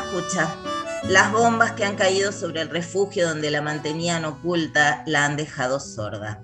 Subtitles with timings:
[0.00, 0.54] escucha.
[1.04, 5.80] Las bombas que han caído sobre el refugio donde la mantenían oculta la han dejado
[5.80, 6.42] sorda.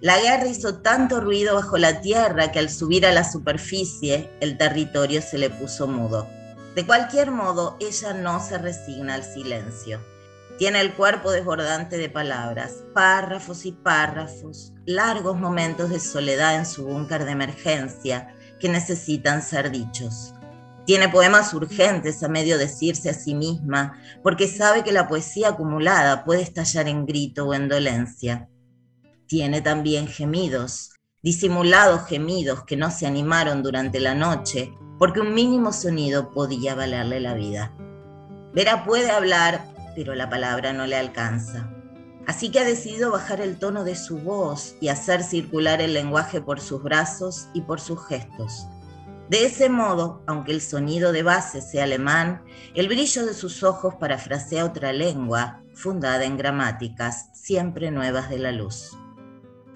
[0.00, 4.56] La guerra hizo tanto ruido bajo la tierra que al subir a la superficie el
[4.56, 6.28] territorio se le puso mudo.
[6.74, 10.00] De cualquier modo, ella no se resigna al silencio.
[10.56, 16.84] Tiene el cuerpo desbordante de palabras, párrafos y párrafos, largos momentos de soledad en su
[16.84, 20.34] búnker de emergencia que necesitan ser dichos.
[20.90, 26.24] Tiene poemas urgentes a medio decirse a sí misma, porque sabe que la poesía acumulada
[26.24, 28.50] puede estallar en grito o en dolencia
[29.30, 30.90] tiene también gemidos,
[31.22, 37.20] disimulados gemidos que no se animaron durante la noche porque un mínimo sonido podía valerle
[37.20, 37.72] la vida.
[38.52, 41.72] Vera puede hablar, pero la palabra no le alcanza.
[42.26, 46.40] Así que ha decidido bajar el tono de su voz y hacer circular el lenguaje
[46.40, 48.66] por sus brazos y por sus gestos.
[49.30, 52.42] De ese modo, aunque el sonido de base sea alemán,
[52.74, 58.50] el brillo de sus ojos parafrasea otra lengua, fundada en gramáticas siempre nuevas de la
[58.50, 58.90] luz.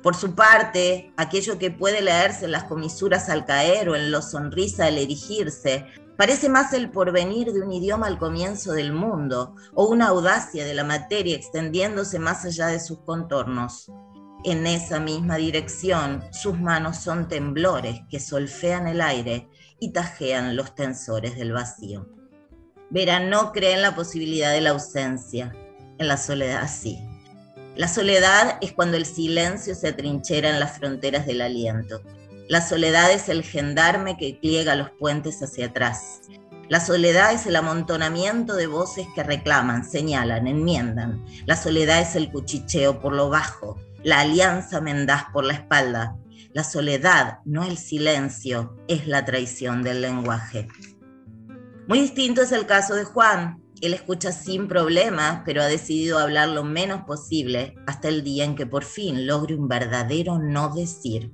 [0.03, 4.33] Por su parte, aquello que puede leerse en las comisuras al caer o en los
[4.33, 5.87] sonrisa al erigirse,
[6.19, 10.75] parece más el porvenir de un idioma al comienzo del mundo o una audacia de
[10.75, 13.89] la materia extendiéndose más allá de sus contornos.
[14.47, 19.49] En esa misma dirección, sus manos son temblores que solfean el aire
[19.81, 22.07] y tajean los tensores del vacío.
[22.91, 25.57] Vera no cree en la posibilidad de la ausencia,
[25.97, 26.99] en la soledad sí.
[27.75, 32.03] La soledad es cuando el silencio se atrinchera en las fronteras del aliento.
[32.47, 36.21] La soledad es el gendarme que pliega los puentes hacia atrás.
[36.69, 41.25] La soledad es el amontonamiento de voces que reclaman, señalan, enmiendan.
[41.47, 46.17] La soledad es el cuchicheo por lo bajo, la alianza mendaz por la espalda.
[46.53, 50.69] La soledad, no el silencio, es la traición del lenguaje.
[51.89, 56.49] Muy distinto es el caso de Juan, él escucha sin problemas, pero ha decidido hablar
[56.49, 61.33] lo menos posible hasta el día en que por fin logre un verdadero no decir.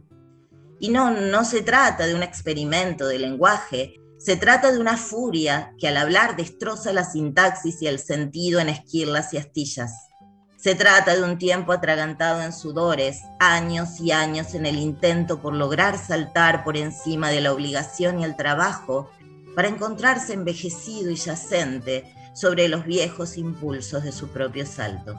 [0.81, 5.75] Y no, no se trata de un experimento de lenguaje, se trata de una furia
[5.79, 10.10] que al hablar destroza la sintaxis y el sentido en esquirlas y astillas.
[10.61, 15.55] Se trata de un tiempo atragantado en sudores, años y años en el intento por
[15.55, 19.11] lograr saltar por encima de la obligación y el trabajo
[19.57, 25.17] para encontrarse envejecido y yacente sobre los viejos impulsos de su propio salto.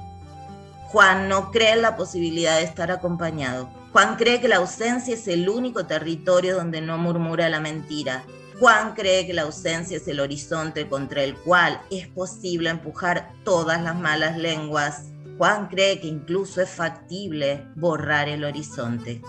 [0.90, 3.68] Juan no cree en la posibilidad de estar acompañado.
[3.94, 8.24] Juan cree que la ausencia es el único territorio donde no murmura la mentira.
[8.60, 13.82] Juan cree que la ausencia es el horizonte contra el cual es posible empujar todas
[13.82, 15.11] las malas lenguas.
[15.42, 19.24] Juan cree que incluso es factible borrar el horizonte.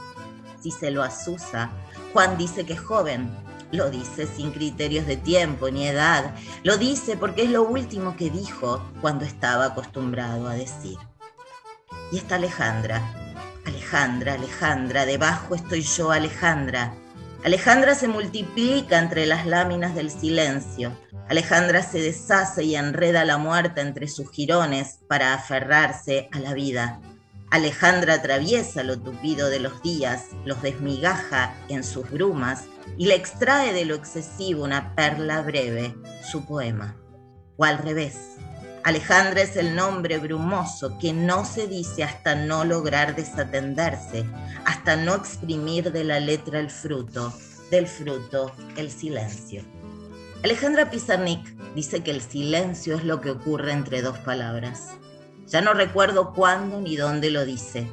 [0.60, 1.70] Si se lo asusa,
[2.12, 3.34] Juan dice que es joven,
[3.70, 6.34] lo dice sin criterios de tiempo ni edad.
[6.64, 10.98] Lo dice porque es lo último que dijo cuando estaba acostumbrado a decir.
[12.12, 13.00] Y está Alejandra.
[13.64, 16.94] Alejandra, Alejandra, debajo estoy yo, Alejandra.
[17.44, 20.96] Alejandra se multiplica entre las láminas del silencio.
[21.28, 27.00] Alejandra se deshace y enreda la muerte entre sus jirones para aferrarse a la vida.
[27.50, 32.64] Alejandra atraviesa lo tupido de los días, los desmigaja en sus brumas
[32.96, 35.96] y le extrae de lo excesivo una perla breve,
[36.30, 36.96] su poema.
[37.56, 38.36] O al revés,
[38.84, 44.24] Alejandra es el nombre brumoso que no se dice hasta no lograr desatenderse,
[44.64, 47.32] hasta no exprimir de la letra el fruto,
[47.70, 49.62] del fruto el silencio.
[50.42, 54.88] Alejandra Pizarnik dice que el silencio es lo que ocurre entre dos palabras.
[55.46, 57.88] Ya no recuerdo cuándo ni dónde lo dice,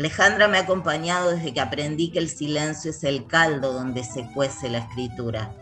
[0.00, 4.26] Alejandra me ha acompañado desde que aprendí que el silencio es el caldo donde se
[4.32, 5.54] cuece la escritura.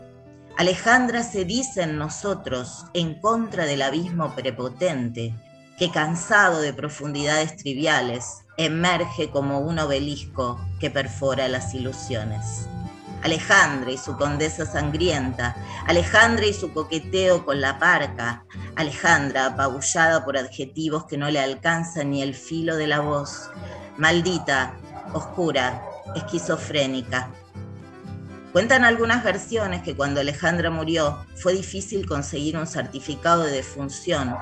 [0.59, 5.33] Alejandra se dice en nosotros en contra del abismo prepotente,
[5.77, 12.67] que cansado de profundidades triviales, emerge como un obelisco que perfora las ilusiones.
[13.23, 15.55] Alejandra y su condesa sangrienta,
[15.87, 18.43] Alejandra y su coqueteo con la parca,
[18.75, 23.49] Alejandra apabullada por adjetivos que no le alcanzan ni el filo de la voz,
[23.95, 24.73] maldita,
[25.13, 25.81] oscura,
[26.17, 27.31] esquizofrénica.
[28.51, 34.35] Cuentan algunas versiones que cuando Alejandra murió fue difícil conseguir un certificado de defunción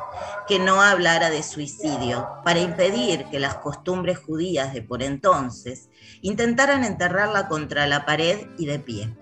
[0.48, 5.89] que no hablara de suicidio para impedir que las costumbres judías de por entonces
[6.21, 9.13] intentaran enterrarla contra la pared y de pie.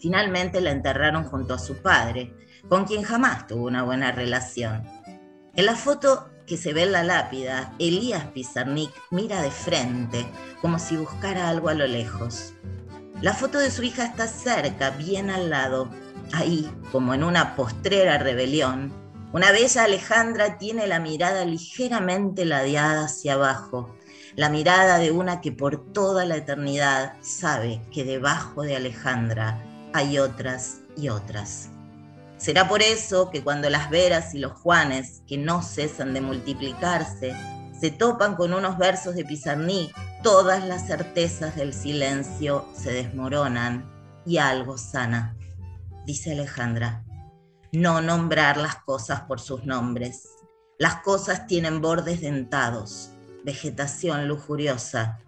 [0.00, 2.34] Finalmente la enterraron junto a su padre,
[2.68, 4.82] con quien jamás tuvo una buena relación.
[5.54, 10.26] En la foto que se ve en la lápida, Elías Pizarnik mira de frente,
[10.60, 12.54] como si buscara algo a lo lejos.
[13.20, 15.90] La foto de su hija está cerca, bien al lado.
[16.32, 18.92] ahí, como en una postrera rebelión,
[19.32, 23.96] una bella Alejandra tiene la mirada ligeramente ladeada hacia abajo,
[24.36, 29.60] la mirada de una que por toda la eternidad sabe que debajo de Alejandra
[29.94, 31.70] hay otras y otras.
[32.36, 37.34] Será por eso que cuando las Veras y los Juanes, que no cesan de multiplicarse,
[37.80, 43.90] se topan con unos versos de Pizarnik, todas las certezas del silencio se desmoronan
[44.26, 45.36] y algo sana,
[46.06, 47.04] dice Alejandra.
[47.72, 50.28] No nombrar las cosas por sus nombres.
[50.78, 53.10] Las cosas tienen bordes dentados,
[53.44, 55.18] vegetación lujuriosa.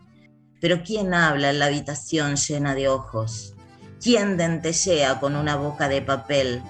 [0.60, 3.54] Pero ¿quién habla en la habitación llena de ojos?
[4.02, 6.62] ¿Quién dentellea con una boca de papel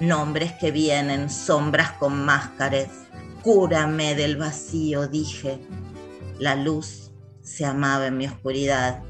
[0.00, 2.88] nombres que vienen, sombras con máscaras.
[3.42, 5.60] Cúrame del vacío, dije.
[6.38, 7.03] La luz
[7.44, 9.02] se amaba en mi oscuridad.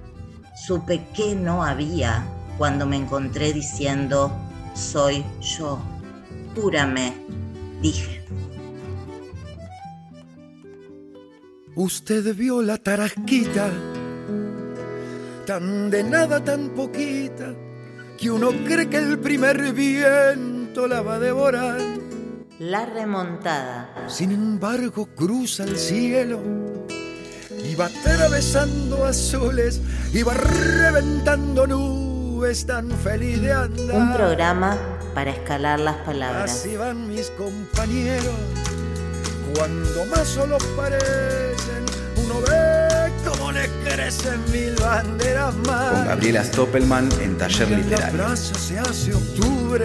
[0.67, 2.27] Supe que no había
[2.59, 4.31] cuando me encontré diciendo,
[4.75, 5.81] soy yo.
[6.55, 7.15] Cúrame,
[7.81, 8.23] dije.
[11.77, 13.71] Usted vio la tarasquita,
[15.47, 17.55] tan de nada, tan poquita,
[18.17, 20.55] que uno cree que el primer bien
[20.89, 21.81] la va a devorar.
[22.59, 24.07] La remontada.
[24.09, 26.84] Sin embargo, cruza el cielo
[27.75, 29.81] y va atravesando azules
[30.13, 33.97] y va reventando nubes tan feliz de andar.
[33.97, 34.79] Un programa
[35.13, 36.53] para escalar las palabras.
[36.53, 38.35] Así van mis compañeros.
[39.57, 41.85] Cuando más solo parecen,
[42.25, 45.93] uno ve cómo le crecen mil banderas más.
[45.93, 48.19] Con Gabriela Stoppelman en Taller Literario.
[48.19, 49.85] La plaza se hace octubre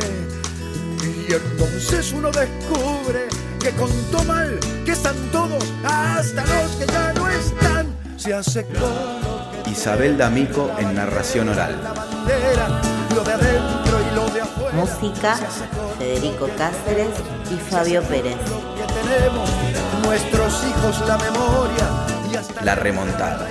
[1.28, 3.28] y entonces uno descubre
[3.60, 7.69] que contó mal, que están todos, hasta los que ya no están.
[8.20, 8.68] Se hace
[9.72, 11.80] Isabel D'Amico en narración oral.
[14.74, 15.38] Música,
[15.98, 17.16] Federico Cáceres
[17.50, 18.36] y Fabio Pérez.
[20.04, 22.10] nuestros hijos la memoria
[22.62, 23.48] la remontada.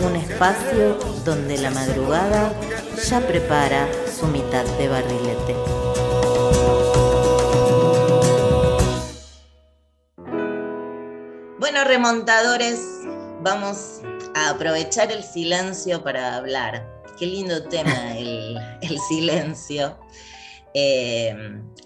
[0.00, 2.52] Un espacio donde la madrugada
[3.06, 3.86] ya prepara
[4.18, 5.87] su mitad de barrilete.
[11.88, 12.80] Remontadores,
[13.42, 14.02] vamos
[14.34, 16.86] a aprovechar el silencio para hablar.
[17.18, 19.98] Qué lindo tema el, silencio,
[20.74, 21.34] eh,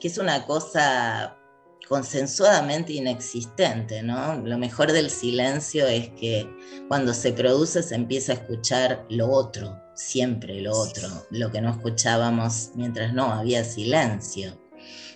[0.01, 1.39] que es una cosa
[1.89, 4.35] consensuadamente inexistente, ¿no?
[4.45, 6.51] Lo mejor del silencio es que
[6.89, 11.71] cuando se produce se empieza a escuchar lo otro, siempre lo otro, lo que no
[11.71, 14.62] escuchábamos mientras no había silencio.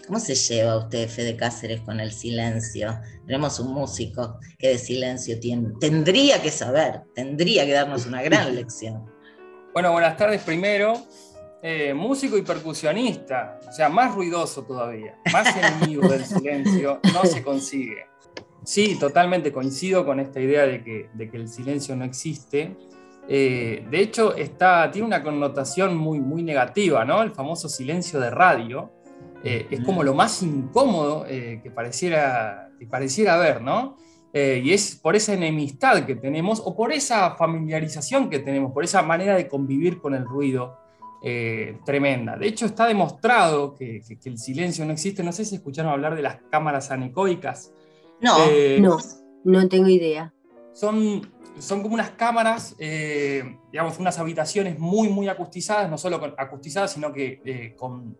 [0.07, 3.01] ¿Cómo se lleva usted, Fede Cáceres, con el silencio?
[3.27, 8.55] Tenemos un músico que de silencio tiene, tendría que saber, tendría que darnos una gran
[8.55, 9.05] lección.
[9.73, 10.95] Bueno, buenas tardes primero.
[11.61, 17.43] Eh, músico y percusionista, o sea, más ruidoso todavía, más enemigo del silencio, no se
[17.43, 18.07] consigue.
[18.63, 22.77] Sí, totalmente coincido con esta idea de que, de que el silencio no existe.
[23.29, 27.23] Eh, de hecho, está, tiene una connotación muy, muy negativa, ¿no?
[27.23, 28.93] El famoso silencio de radio.
[29.45, 33.97] Eh, es como lo más incómodo que, pareciera, que pareciera haber, ¿no?
[34.35, 39.01] y es por esa enemistad que tenemos o por esa familiarización que tenemos, por esa
[39.01, 40.77] manera de convivir con el ruido
[41.23, 42.37] eh, tremenda.
[42.37, 45.25] De hecho, está demostrado que, el silencio no existe.
[45.25, 47.73] No sé si escucharon hablar de las cámaras anecoicas.
[48.21, 48.99] No, eh, no,
[49.43, 50.33] no tengo idea.
[50.73, 56.93] Son, son como unas cámaras, eh, digamos, unas habitaciones muy, muy acustizadas, no solo acustizadas,
[56.93, 58.17] sino que con,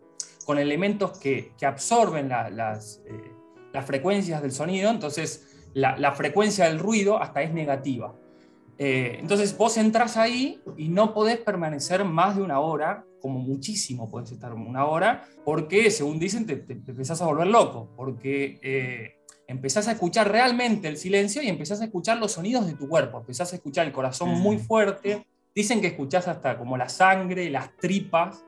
[0.47, 4.89] con, elementos que, que absorben las, las, frecuencias del sonido.
[4.89, 8.15] Entonces, la, la frecuencia del ruido hasta es negativa.
[8.79, 14.09] Eh, entonces vos entras ahí y no podés permanecer más de una hora, como muchísimo
[14.09, 19.15] podés estar una hora, porque según dicen te, empezás a volver loco, porque eh,
[19.47, 23.17] empezás a escuchar realmente el silencio y empezás a escuchar los sonidos de tu cuerpo,
[23.17, 25.25] empezás a escuchar el corazón muy fuerte,
[25.55, 28.45] dicen que escuchás hasta como la sangre, las tripas,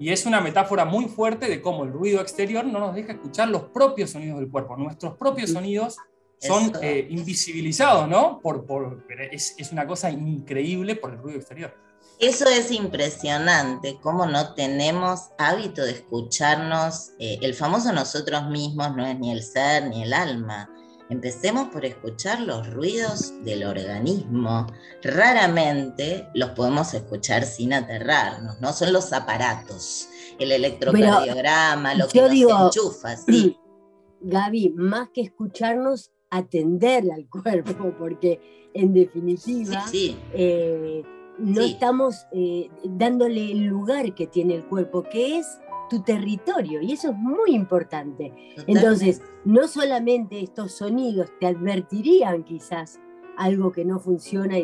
[0.00, 3.48] y es una metáfora muy fuerte de cómo el ruido exterior no nos deja escuchar
[3.48, 5.98] los propios sonidos del cuerpo, nuestros propios sonidos
[6.40, 8.40] son eh, invisibilizados, ¿no?
[8.40, 11.76] Por, por es, es, una cosa increíble por el ruido exterior.
[12.18, 17.10] Eso es impresionante, cómo no tenemos hábito de escucharnos.
[17.18, 20.70] Eh, el famoso nosotros mismos no es ni el ser ni el alma.
[21.10, 24.68] Empecemos por escuchar los ruidos del organismo.
[25.02, 28.72] Raramente los podemos escuchar sin aterrarnos, ¿no?
[28.72, 33.56] Son los aparatos, el electrocardiograma, lo que nos enchufa, ¿sí?
[34.20, 41.02] Gaby, más que escucharnos, atender al cuerpo, porque en definitiva, eh,
[41.38, 45.58] no estamos eh, dándole el lugar que tiene el cuerpo, que es
[45.90, 48.32] tu territorio, y eso es muy importante.
[48.66, 53.00] Entonces, no solamente estos sonidos te advertirían quizás
[53.36, 54.56] algo que no funciona,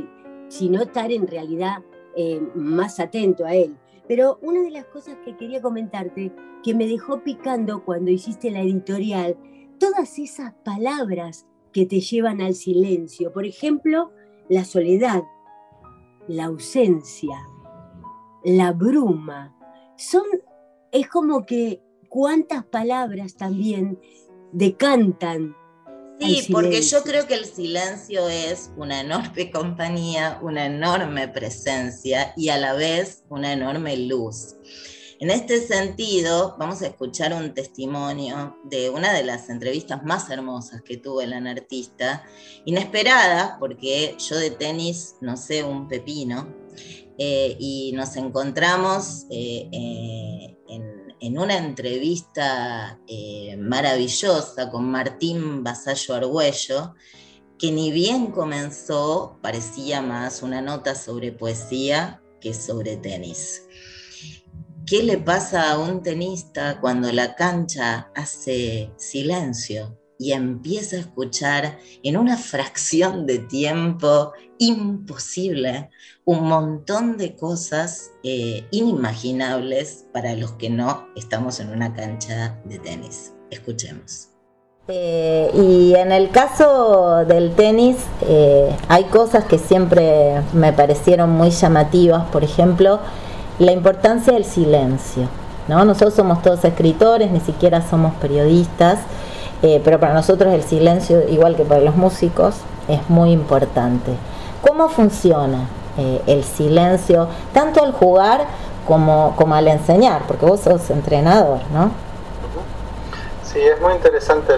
[0.48, 1.82] sino estar en realidad
[2.16, 3.76] eh, más atento a él.
[4.08, 8.60] Pero una de las cosas que quería comentarte, que me dejó picando cuando hiciste la
[8.60, 9.36] editorial,
[9.78, 13.32] todas esas palabras que te llevan al silencio.
[13.32, 14.12] Por ejemplo,
[14.48, 15.24] la soledad,
[16.28, 17.36] la ausencia,
[18.44, 19.54] la bruma.
[19.96, 20.24] Son,
[20.92, 23.98] es como que cuántas palabras también
[24.52, 25.56] decantan.
[26.18, 32.48] Sí, porque yo creo que el silencio es una enorme compañía, una enorme presencia y
[32.48, 34.56] a la vez una enorme luz.
[35.18, 40.82] En este sentido, vamos a escuchar un testimonio de una de las entrevistas más hermosas
[40.82, 42.22] que tuve la artista,
[42.66, 46.54] inesperada, porque yo de tenis no sé un pepino,
[47.18, 52.98] eh, y nos encontramos eh, eh, en, una entrevista
[53.58, 56.94] maravillosa con Martín Basallo Argüello,
[57.58, 63.62] que ni bien comenzó parecía más una nota sobre poesía que sobre tenis.
[64.86, 71.78] ¿Qué le pasa a un tenista cuando la cancha hace silencio y empieza a escuchar
[72.02, 75.90] en una fracción de tiempo imposible
[76.24, 82.78] un montón de cosas eh, inimaginables para los que no estamos en una cancha de
[82.78, 83.34] tenis?
[83.50, 84.30] Escuchemos.
[84.88, 91.50] Eh, y en el caso del tenis eh, hay cosas que siempre me parecieron muy
[91.50, 93.00] llamativas, por ejemplo,
[93.58, 95.28] la importancia del silencio.
[95.66, 95.84] ¿no?
[95.84, 99.00] Nosotros somos todos escritores, ni siquiera somos periodistas,
[99.62, 102.56] eh, pero para nosotros el silencio, igual que para los músicos,
[102.88, 104.12] es muy importante.
[104.62, 108.46] ¿Cómo funciona eh, el silencio, tanto al jugar
[108.86, 110.22] como, como al enseñar?
[110.26, 111.90] Porque vos sos entrenador, ¿no?
[113.44, 114.52] Sí, es muy interesante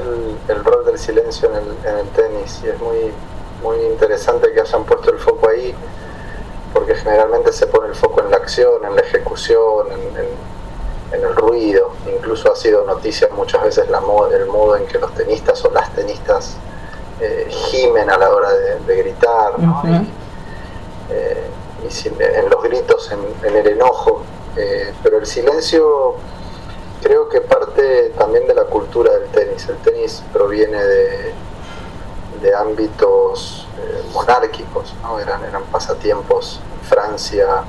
[0.49, 3.13] el, rol del silencio en el, en el, tenis y es muy,
[3.63, 5.75] muy interesante que hayan puesto el foco ahí
[6.73, 10.58] porque generalmente se pone el foco en la acción, en la ejecución, en,
[11.13, 11.93] el ruido.
[12.07, 15.93] Incluso ha sido noticia muchas veces la el modo en que los tenistas o las
[15.95, 16.57] tenistas
[17.21, 19.83] eh, gimen a la hora de, gritar, ¿no?
[19.85, 20.13] y,
[21.11, 21.51] eh,
[22.21, 23.11] en los gritos,
[23.43, 24.23] en, el enojo.
[24.57, 26.15] Eh, pero el silencio
[27.03, 29.69] creo que parte también de la cultura del tenis.
[29.69, 31.33] El tenis proviene de,
[32.43, 33.67] de ámbitos
[34.13, 35.19] monárquicos, ¿no?
[35.21, 37.65] eran, eran pasatiempos en Francia,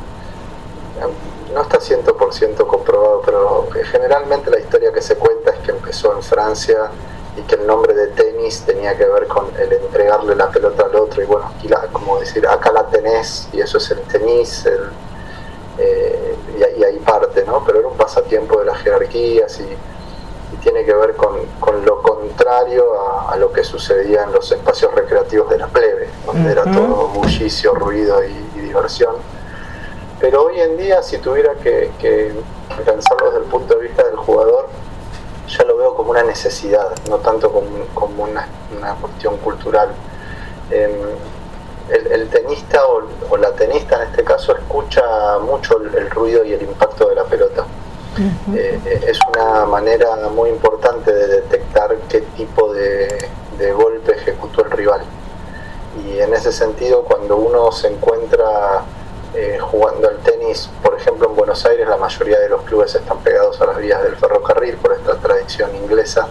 [1.53, 6.23] no está 100% comprobado, pero generalmente la historia que se cuenta es que empezó en
[6.23, 6.91] Francia
[7.37, 10.95] y que el nombre de tenis tenía que ver con el entregarle la pelota al
[10.95, 14.65] otro y bueno, aquí la, como decir, acá la tenés y eso es el tenis,
[15.77, 16.35] eh,
[16.77, 17.63] y, ahí parte, ¿no?
[17.65, 19.77] Pero era un pasatiempo de las jerarquías y
[20.61, 22.85] tiene que ver con, lo contrario
[23.27, 27.73] a, lo que sucedía en los espacios recreativos de la plebe, donde era todo bullicio,
[27.75, 29.15] ruido y, diversión.
[30.19, 31.91] Pero hoy en día, si tuviera que,
[32.85, 34.67] pensarlo desde el punto de vista del jugador,
[35.47, 38.47] ya lo veo como una necesidad, no tanto como, una,
[39.01, 39.89] cuestión cultural.
[40.71, 40.91] Em,
[41.89, 47.09] el, tenista o, la tenista en este caso escucha mucho el ruido y el impacto
[47.09, 47.65] de la pelota
[48.53, 53.29] eh, eh, es una manera muy importante de detectar qué tipo de,
[53.73, 55.01] golpe ejecutó el rival.
[56.05, 58.83] Y en ese sentido, cuando uno se encuentra
[59.33, 63.19] eh, jugando al tenis, por ejemplo en Buenos Aires, la mayoría de los clubes están
[63.19, 66.27] pegados a las vías del ferrocarril por esta tradición inglesa.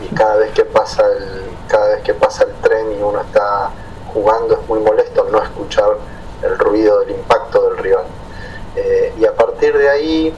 [0.00, 3.70] Y cada vez que pasa el, cada vez que pasa el tren y uno está
[4.12, 5.96] jugando es muy molesto no escuchar
[6.42, 8.04] el ruido del impacto del rival.
[9.18, 10.34] y a partir de ahí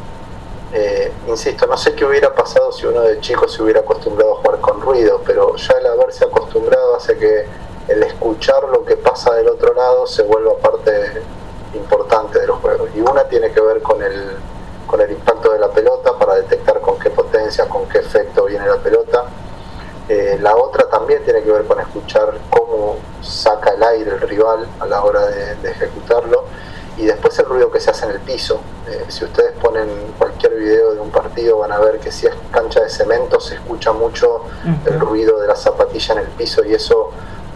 [0.77, 4.37] eh, insisto, no sé qué hubiera pasado si uno de chico se hubiera acostumbrado a
[4.39, 7.47] jugar con ruido, pero ya el haberse acostumbrado hace que
[7.87, 10.91] el escuchar lo que pasa del otro lado se vuelva parte
[11.75, 12.91] importante de los juegos.
[12.95, 14.37] Y una tiene que ver con el,
[14.87, 18.67] con el impacto de la pelota para detectar con qué potencia, con qué efecto viene
[18.67, 19.25] la pelota.
[20.09, 24.69] Eh, la otra también tiene que ver con escuchar cómo saca el aire el rival
[24.79, 26.45] a la hora de ejecutarlo
[26.97, 28.61] y después el ruido que se hace en el piso.
[28.89, 29.89] Eh, si ustedes ponen
[30.19, 33.55] cualquier video de un partido van a ver que si es cancha de cemento se
[33.55, 34.43] escucha mucho
[34.85, 37.11] el ruido de la zapatilla en el piso y eso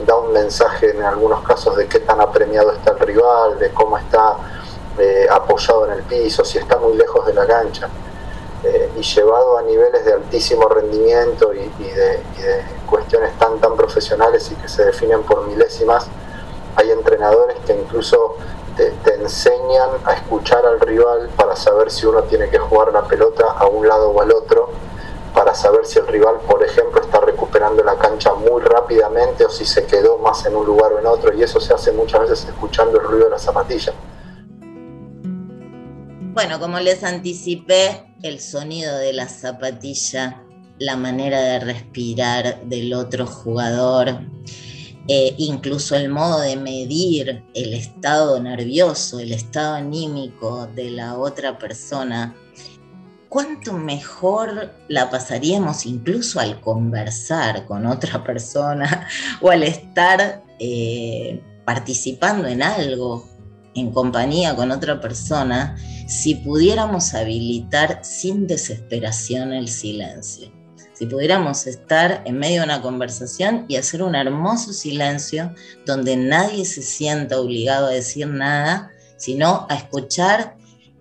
[0.06, 3.98] da un mensaje en algunos casos de qué tan apremiado está el rival, de cómo
[3.98, 4.36] está
[4.98, 7.88] eh, apoyado en el piso, si está muy lejos de la cancha.
[8.64, 12.20] Eh, y llevado a niveles de altísimo rendimiento y, de,
[12.86, 16.08] cuestiones tan tan profesionales y que se definen por milésimas,
[16.74, 18.36] hay entrenadores que incluso
[18.76, 23.46] te, enseñan a escuchar al rival para saber si uno tiene que jugar la pelota
[23.46, 24.70] a un lado o al otro,
[25.34, 29.64] para saber si el rival, por ejemplo, está recuperando la cancha muy rápidamente o si
[29.64, 32.44] se quedó más en un lugar o en otro, y eso se hace muchas veces
[32.46, 33.92] escuchando el ruido de la zapatilla.
[36.32, 40.42] Bueno, como les anticipé, el sonido de la zapatilla,
[40.78, 44.20] la manera de respirar del otro jugador,
[45.08, 51.58] eh, incluso el modo de medir el estado nervioso, el estado anímico de la otra
[51.58, 52.36] persona,
[53.28, 59.08] cuánto mejor la pasaríamos incluso al conversar con otra persona
[59.40, 63.28] o al estar eh, participando en algo
[63.74, 65.76] en compañía con otra persona
[66.08, 70.50] si pudiéramos habilitar sin desesperación el silencio.
[70.94, 75.54] Si pudiéramos estar en medio de una conversación y hacer un hermoso silencio
[75.86, 80.56] donde nadie se sienta obligado a decir nada, sino a escuchar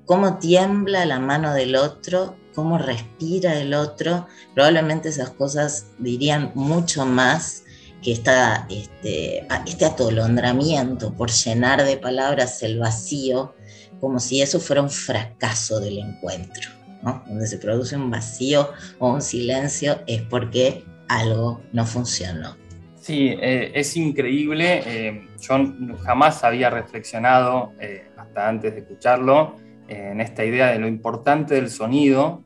[0.07, 7.05] cómo tiembla la mano del otro, cómo respira el otro, probablemente esas cosas dirían mucho
[7.05, 7.63] más
[8.01, 13.53] que este, este atolondramiento por llenar de palabras el vacío,
[13.99, 16.77] como si eso fuera un fracaso del encuentro
[17.27, 22.57] donde se produce un vacío o un silencio, es porque algo no funcionó.
[22.95, 24.83] Sí, eh, es increíble.
[24.85, 25.55] Eh, yo
[26.03, 29.55] jamás había reflexionado, eh, hasta antes de escucharlo,
[29.87, 32.43] en esta idea de lo importante del sonido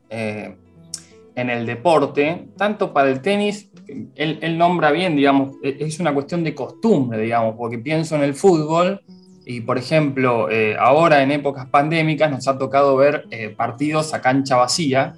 [1.34, 3.70] en el deporte, tanto para el tenis,
[4.14, 8.22] él, él, nombra bien, digamos, e, es una cuestión de costumbre, digamos, porque pienso en
[8.22, 9.02] el fútbol
[9.44, 14.20] y por ejemplo, eh, ahora en épocas pandémicas nos ha tocado ver eh, partidos a
[14.20, 15.14] cancha vacía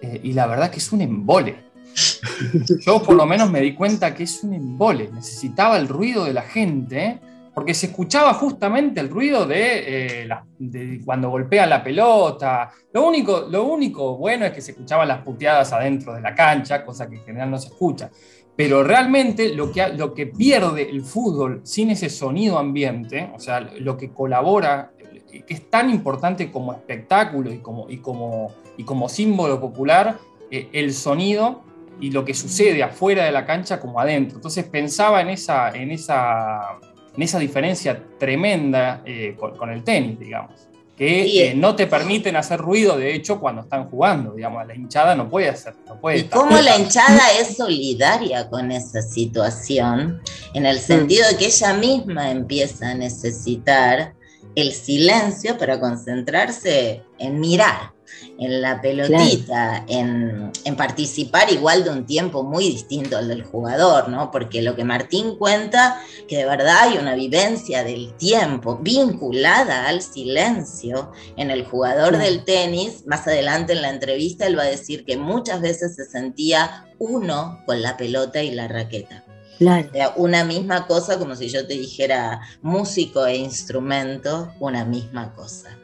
[0.00, 1.56] eh, y la verdad que es un embole.
[2.86, 5.10] Yo por lo menos me di cuenta que es un embole.
[5.12, 7.18] Necesitaba el ruido de la gente
[7.58, 10.28] porque se escuchaba justamente el ruido de,
[10.60, 12.70] de, cuando golpea la pelota.
[12.92, 16.84] Lo único, lo único bueno es que se escuchaban las puteadas adentro de la cancha,
[16.84, 18.12] cosa que en general no se escucha.
[18.54, 23.58] Pero realmente lo que, lo que pierde el fútbol sin ese sonido ambiente, o sea,
[23.58, 24.92] lo que colabora,
[25.28, 30.16] que es tan importante como espectáculo y como, y como, y como símbolo popular,
[30.52, 31.64] eh, el sonido
[32.00, 34.36] y lo que sucede afuera de la cancha como adentro.
[34.36, 36.78] Entonces pensaba en esa, en esa,
[37.18, 42.60] en esa diferencia tremenda eh, con el tenis, digamos que eh, no te permiten hacer
[42.60, 46.22] ruido, de hecho, cuando están jugando, digamos, la hinchada no puede hacer, no puede ¿Y
[46.24, 50.20] cómo la hinchada es solidaria con esa situación?
[50.54, 54.14] En el sentido de que ella misma empieza a necesitar
[54.56, 57.92] el silencio para concentrarse en mirar
[58.38, 64.30] en la pelotita, en, participar igual de un tiempo muy distinto al del jugador, ¿no?
[64.30, 70.02] Porque lo que Martín cuenta, que de verdad hay una vivencia del tiempo vinculada al
[70.02, 75.04] silencio en el jugador del tenis, más adelante en la entrevista él va a decir
[75.04, 79.24] que muchas veces se sentía uno con la pelota y la raqueta.
[79.58, 79.90] Claro.
[80.14, 85.76] una misma cosa, como si yo te dijera músico e instrumento, una misma cosa.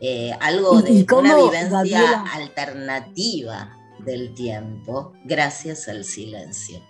[0.00, 6.80] Eh, algo de una vivencia alternativa del tiempo gracias al silencio.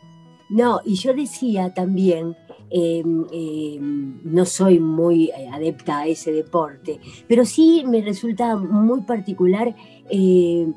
[0.50, 2.36] No, y yo decía también,
[2.70, 9.02] em, em, no soy muy eh, adepta a ese deporte, pero sí me resulta muy
[9.02, 9.74] particular
[10.10, 10.70] eh,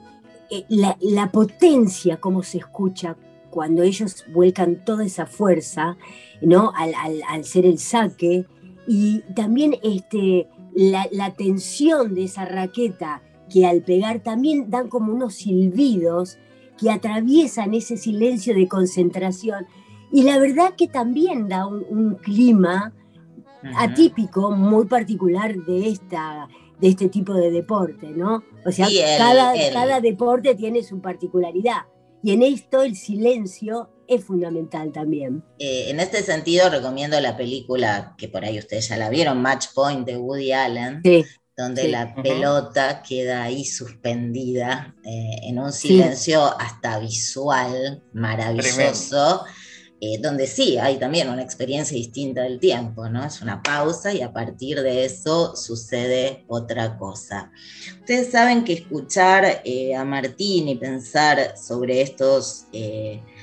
[0.70, 3.16] la, potencia, como se escucha
[3.50, 5.98] cuando ellos vuelcan toda esa fuerza,
[6.42, 6.72] ¿no?
[6.76, 6.94] Al,
[7.28, 8.46] al ser el saque,
[8.88, 15.36] y también este, la, tensión de esa raqueta que al pegar también dan como unos
[15.36, 16.38] silbidos
[16.78, 19.66] que atraviesan ese silencio de concentración.
[20.12, 22.94] Y la verdad que también da un, clima
[23.76, 26.48] atípico, muy particular de, esta,
[26.80, 28.44] de este tipo de deporte, ¿no?
[28.66, 31.86] O sea, cada, cada deporte tiene su particularidad.
[32.24, 35.42] Y en esto el silencio es fundamental también.
[35.58, 39.68] Eh, en este sentido, recomiendo la película que por ahí ustedes ya la vieron, Match
[39.74, 41.02] Point de Woody Allen,
[41.56, 49.46] donde la pelota queda ahí suspendida eh, en un silencio hasta visual maravilloso.
[50.04, 53.24] Eh, donde sí hay también una experiencia distinta del tiempo, ¿no?
[53.24, 57.52] Es una pausa y a partir de eso sucede otra cosa.
[58.00, 59.62] Ustedes saben que escuchar
[59.96, 62.66] a Martín y pensar sobre estos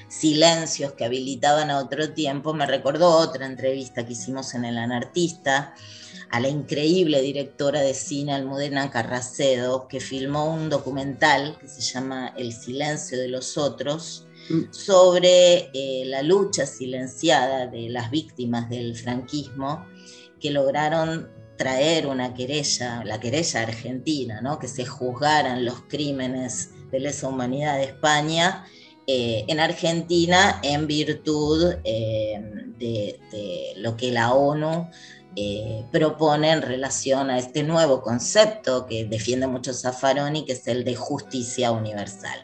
[0.08, 5.74] silencios que habilitaban a otro tiempo, me recordó otra entrevista que hicimos en El Anartista
[6.30, 12.34] a la increíble directora de cine Almudena Carracedo, que filmó un documental que se llama
[12.36, 14.72] El silencio de los otros, mm.
[14.72, 19.86] sobre eh, la lucha silenciada de las víctimas del franquismo
[20.38, 24.58] que lograron traer una querella, la querella argentina, ¿no?
[24.58, 28.64] que se juzgaran los crímenes de lesa humanidad de España
[29.10, 32.42] eh, en Argentina en virtud eh,
[32.78, 33.18] de,
[33.78, 34.90] lo que la ONU
[35.34, 40.84] eh, propone en relación a este nuevo concepto que defiende mucho Zaffaroni, que es el
[40.84, 42.38] de justicia universal.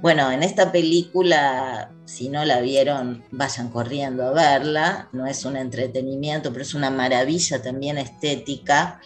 [0.00, 5.08] Bueno, en esta película, si no la vieron, vayan corriendo a verla.
[5.12, 9.00] No es un entretenimiento, pero es una maravilla también estética.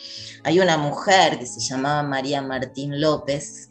[0.45, 3.69] Hay una mujer que se llamaba María Martín López,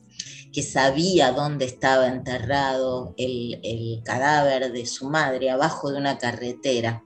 [0.56, 7.04] que sabía dónde estaba enterrado el, cadáver de su madre, abajo de una carretera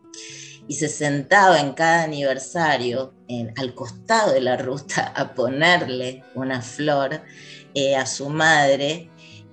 [0.67, 3.15] y se sentaba en cada aniversario
[3.57, 7.23] al costado de la ruta a ponerle una flor
[7.73, 9.09] eh, a su madre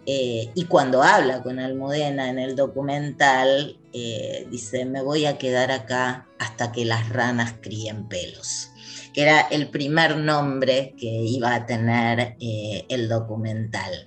[0.08, 5.72] eh, y cuando habla con Almudena en el documental, eh, dice, me voy a quedar
[5.72, 8.70] acá hasta que las ranas críen pelos,
[9.16, 14.06] que era el primer nombre que iba a tener eh, el documental.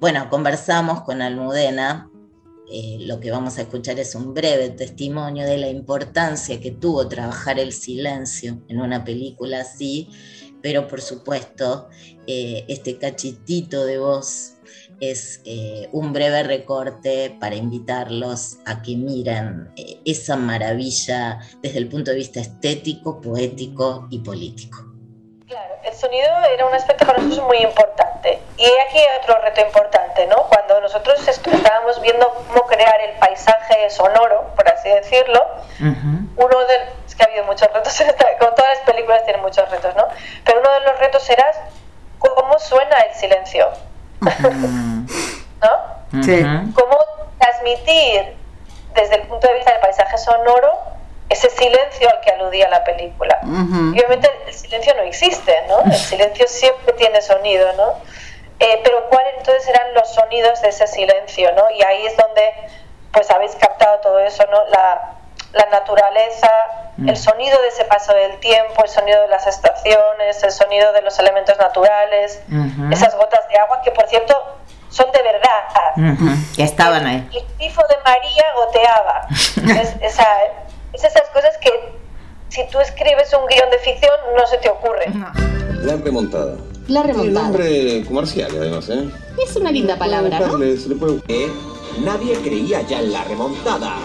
[0.00, 2.10] Bueno, conversamos con Almudena,
[3.00, 7.58] lo que vamos a escuchar es un breve testimonio de la importancia que tuvo trabajar
[7.58, 10.08] el silencio en una película así,
[10.62, 11.88] pero por supuesto,
[12.26, 14.57] este cachitito de voz
[15.00, 21.88] es eh, un breve recorte para invitarlos a que miren eh, esa maravilla desde el
[21.88, 24.78] punto de vista estético, poético y político.
[25.46, 28.38] Claro, el sonido era un aspecto para nosotros muy importante.
[28.58, 30.46] Y aquí hay otro reto importante, ¿no?
[30.48, 35.40] Cuando nosotros estábamos viendo cómo crear el paisaje sonoro, por así decirlo,
[35.80, 36.74] uno de...
[37.06, 38.02] Es que ha habido muchos retos,
[38.38, 40.08] con todas las películas tienen muchos retos, ¿no?
[40.44, 41.46] Pero uno de los retos era
[42.18, 43.68] cómo suena el silencio
[44.20, 46.22] ¿No?
[46.22, 46.42] Sí.
[46.74, 46.98] ¿Cómo
[47.38, 48.34] transmitir
[48.94, 50.72] desde el punto de vista del paisaje sonoro
[51.28, 53.38] ese silencio al que aludía la película?
[53.42, 55.80] Y obviamente el silencio no existe, ¿no?
[55.84, 57.94] El silencio siempre tiene sonido, ¿no?
[58.60, 61.70] Eh, pero cuáles entonces eran los sonidos de ese silencio, ¿no?
[61.70, 62.52] Y ahí es donde
[63.12, 64.64] pues habéis captado todo eso, ¿no?
[64.70, 65.17] La,
[65.52, 66.50] la naturaleza,
[67.06, 71.02] el sonido de ese paso del tiempo, el sonido de las estaciones, el sonido de
[71.02, 72.40] los elementos naturales,
[72.90, 74.34] esas gotas de agua que por cierto
[74.90, 76.38] son de verdad.
[76.56, 77.28] Que estaban ahí.
[77.32, 79.26] El tifo de María goteaba.
[79.30, 80.26] es, esa,
[80.92, 81.70] es esas cosas que
[82.48, 85.06] si tú escribes un guion de ficción no se te ocurre.
[85.82, 86.56] La remontada.
[86.88, 87.28] La remontada.
[87.28, 89.08] un nombre comercial además, ¿eh?
[89.42, 90.62] Es una linda palabra, ¿no?
[90.62, 91.48] ¿Eh?
[92.00, 93.96] Nadie creía ya en la remontada.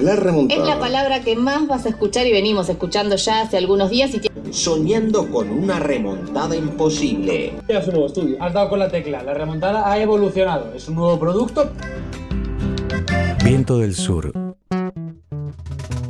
[0.00, 0.60] La remontada.
[0.60, 4.12] Es la palabra que más vas a escuchar y venimos escuchando ya hace algunos días
[4.14, 7.52] y Soñando con una remontada imposible.
[7.68, 8.36] Es un nuevo estudio.
[8.40, 9.22] Has dado con la tecla.
[9.22, 10.72] La remontada ha evolucionado.
[10.74, 11.70] Es un nuevo producto.
[13.44, 14.32] Viento del Sur.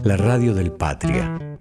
[0.05, 1.59] La radio del Patria.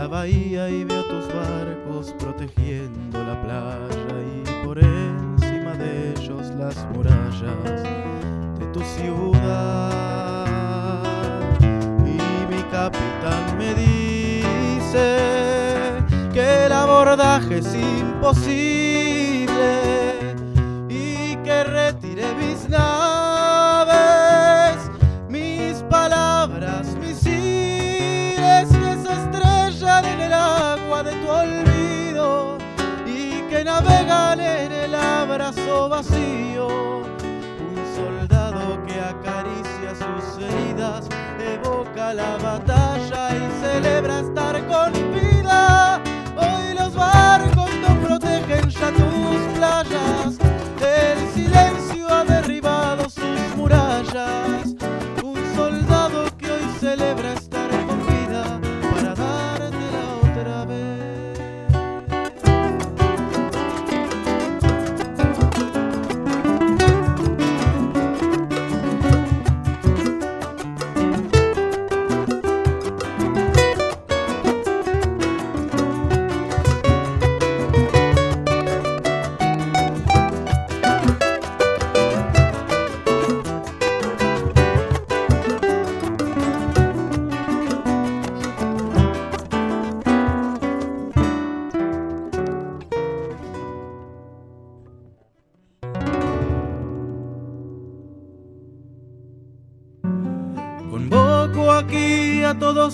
[0.00, 6.86] la bahía y veo tus barcos protegiendo la playa y por encima de ellos las
[6.94, 7.82] murallas
[8.58, 10.46] de tu ciudad.
[11.60, 12.16] Y
[12.50, 15.18] mi capitán me dice
[16.32, 19.50] que el abordaje es imposible
[35.52, 41.08] brazo vacío, un soldado que acaricia sus heridas,
[41.40, 46.00] evoca la batalla y celebra estar con vida.
[46.36, 50.38] Hoy los barcos no protegen ya tus playas,
[50.80, 54.59] el silencio ha derribado sus murallas.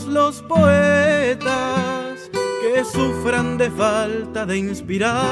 [0.04, 2.30] Los poetas
[2.60, 5.22] que sufran de falta de inspiración,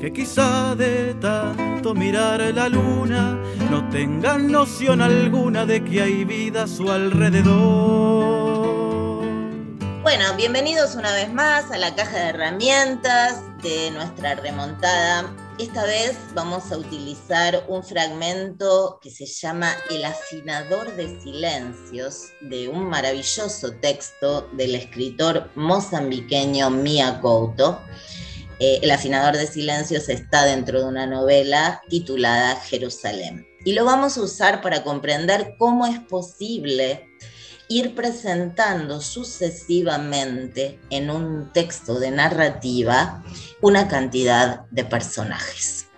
[0.00, 3.38] que quizá de tanto mirar la luna
[3.70, 8.32] no tengan noción alguna de que hay vida a su alrededor.
[10.02, 15.30] Bueno, bienvenidos una vez más a la caja de herramientas de nuestra remontada
[15.62, 22.68] esta vez vamos a utilizar un fragmento que se llama El afinador de silencios de
[22.68, 27.80] un maravilloso texto del escritor mozambiqueño Mia Couto.
[28.58, 33.46] Eh, el afinador de silencios está dentro de una novela titulada Jerusalén.
[33.64, 37.08] Y lo vamos a usar para comprender cómo es posible
[37.68, 43.22] ir presentando sucesivamente en un texto de narrativa
[43.62, 45.88] una cantidad de personajes.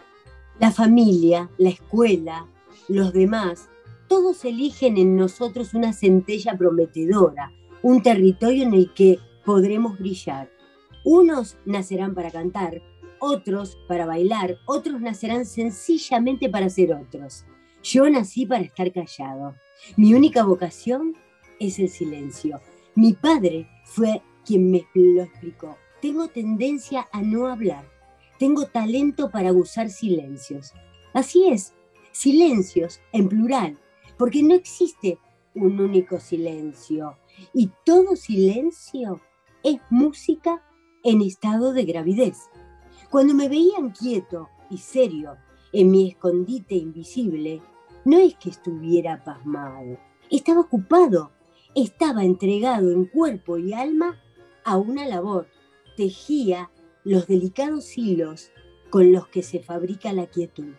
[0.61, 2.47] La familia, la escuela,
[2.89, 3.71] los demás,
[4.07, 7.51] todos eligen en nosotros una centella prometedora,
[7.83, 10.51] un territorio en el que podremos brillar.
[11.07, 12.83] Unos nacerán para cantar,
[13.19, 17.47] otros para bailar, otros nacerán sencillamente para ser otros.
[17.83, 19.55] Yo nací para estar callado.
[19.97, 21.15] Mi única vocación
[21.59, 22.61] es el silencio.
[22.95, 25.79] Mi padre fue quien me lo explicó.
[26.05, 27.91] Tengo tendencia a no hablar.
[28.39, 30.75] Tengo talento para usar silencios.
[31.15, 31.73] Así es,
[32.13, 33.79] silencios en plural,
[34.19, 35.19] porque no existe
[35.55, 37.17] un único silencio.
[37.55, 39.19] Y todo silencio
[39.63, 40.63] es música
[41.05, 42.37] en estado de gravidez.
[43.09, 45.39] Cuando me veían quieto y serio
[45.73, 47.63] en mi escondite invisible,
[48.05, 49.97] no es que estuviera pasmado,
[50.31, 51.31] estaba ocupado
[51.75, 54.21] estaba entregado en cuerpo y alma
[54.65, 55.49] a una labor,
[55.97, 56.71] tejía
[57.05, 58.51] los delicados hilos
[58.91, 60.75] con los que se fabrica la quietud.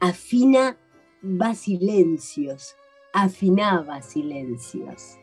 [0.00, 0.76] Afina
[1.22, 2.76] va silencios,
[3.12, 5.16] afinaba silencios.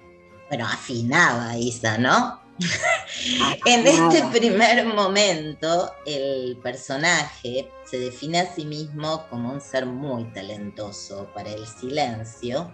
[0.49, 2.41] Bueno, afinaba Isa, ¿no?
[3.65, 10.25] en este primer momento, el personaje se define a sí mismo como un ser muy
[10.33, 12.71] talentoso para el silencio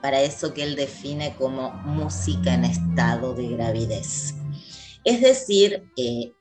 [0.00, 4.34] para eso que él define como música en estado de gravidez.
[5.04, 5.84] Es decir,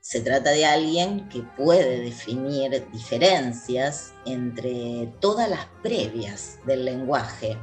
[0.02, 7.58] se trata de alguien que puede definir diferencias entre todas las previas del lenguaje,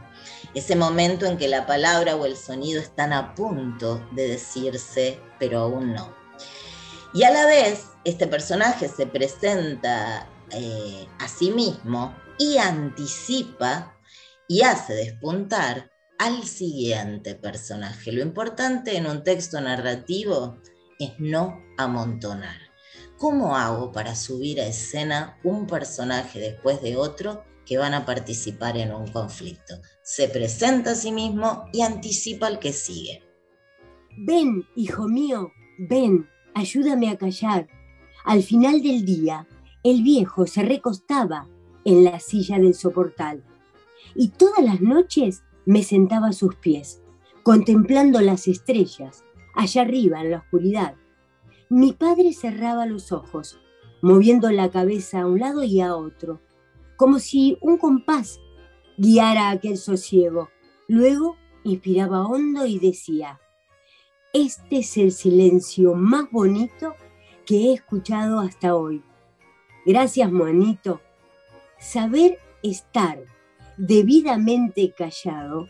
[0.55, 5.61] ese momento en que la palabra o el sonido están a punto de decirse, pero
[5.61, 6.15] aún no.
[7.13, 13.97] Y a la vez, este personaje se presenta eh, a sí mismo y anticipa
[14.49, 18.13] y hace despuntar al siguiente personaje.
[18.13, 20.59] Lo importante en un texto narrativo
[20.99, 22.57] es no amontonar.
[23.19, 28.77] ¿Cómo hago para subir a escena un personaje después de otro que van a participar
[28.77, 29.75] en un conflicto?
[30.03, 33.23] Se presenta a sí mismo y anticipa al que sigue.
[34.19, 37.69] Ven, hijo mío, ven, ayúdame a callar.
[38.25, 39.47] Al final del día,
[39.83, 41.49] el viejo se recostaba
[41.85, 43.45] en la silla del soportal
[44.15, 47.03] y todas las noches me sentaba a sus pies,
[47.43, 49.24] contemplando las estrellas,
[49.55, 50.95] allá arriba en la oscuridad.
[51.69, 53.59] Mi padre cerraba los ojos,
[54.03, 56.41] moviendo la cabeza a un lado y a otro,
[56.97, 58.41] como si un compás
[58.97, 60.51] guiara aquel sosiego.
[60.89, 63.41] Luego inspiraba hondo y decía,
[64.33, 66.95] este es el silencio más bonito
[67.47, 69.03] que he escuchado hasta hoy.
[69.87, 71.01] Gracias, Juanito.
[71.79, 73.23] Saber estar
[73.77, 75.69] debidamente callado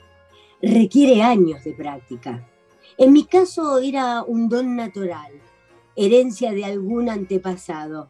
[0.62, 2.48] requiere años de práctica.
[2.96, 5.32] En mi caso era un don natural,
[5.96, 8.08] herencia de algún antepasado.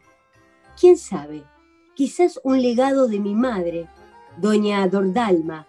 [0.79, 1.43] ¿Quién sabe?
[1.95, 3.89] Quizás un legado de mi madre,
[4.37, 5.67] doña Dordalma.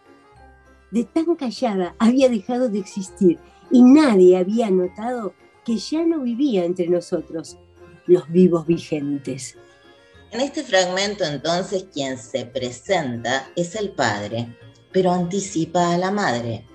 [0.91, 3.39] De tan callada había dejado de existir
[3.71, 7.57] y nadie había notado que ya no vivía entre nosotros
[8.07, 9.57] los vivos vigentes.
[10.31, 14.55] En este fragmento entonces quien se presenta es el padre,
[14.93, 16.67] pero anticipa a la madre,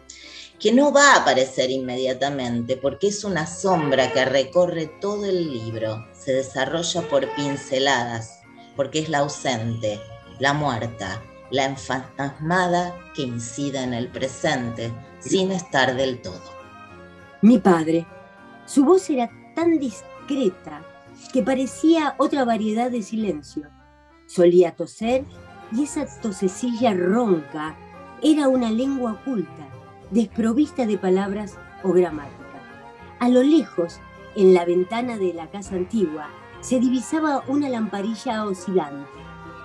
[0.62, 6.06] que no va a aparecer inmediatamente porque es una sombra que recorre todo el libro,
[6.14, 8.42] se desarrolla por pinceladas,
[8.76, 10.00] porque es la ausente,
[10.38, 11.20] la muerta,
[11.50, 16.44] la enfantasmada que incide en el presente sin estar del todo.
[17.42, 18.06] Mi padre,
[18.68, 20.84] su voz era tan discreta
[21.34, 23.68] que parecía otra variedad de silencio.
[24.28, 25.26] Solía toser
[25.72, 27.76] y esa tosecilla ronca
[28.22, 29.68] era una lengua oculta,
[30.12, 32.38] desprovista de palabras o gramática.
[33.20, 34.00] A lo lejos,
[34.36, 39.10] en la ventana de la casa antigua, se divisaba una lamparilla oscilante.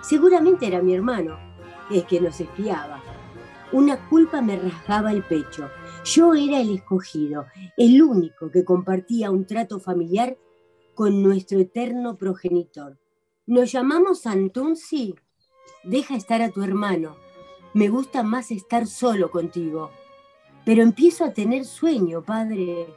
[0.02, 1.36] Seguramente era mi hermano,
[1.90, 3.02] el que nos espiaba.
[3.72, 5.68] Una culpa me rasgaba el pecho.
[6.04, 10.38] Yo era el escogido, el único que compartía un trato familiar
[10.94, 12.98] con nuestro eterno progenitor.
[13.46, 15.14] ¿Nos llamamos Antunzi?
[15.84, 17.16] Deja estar a tu hermano.
[17.74, 19.90] Me gusta más estar solo contigo.
[20.66, 22.88] Pero empiezo a tener sueño, padre.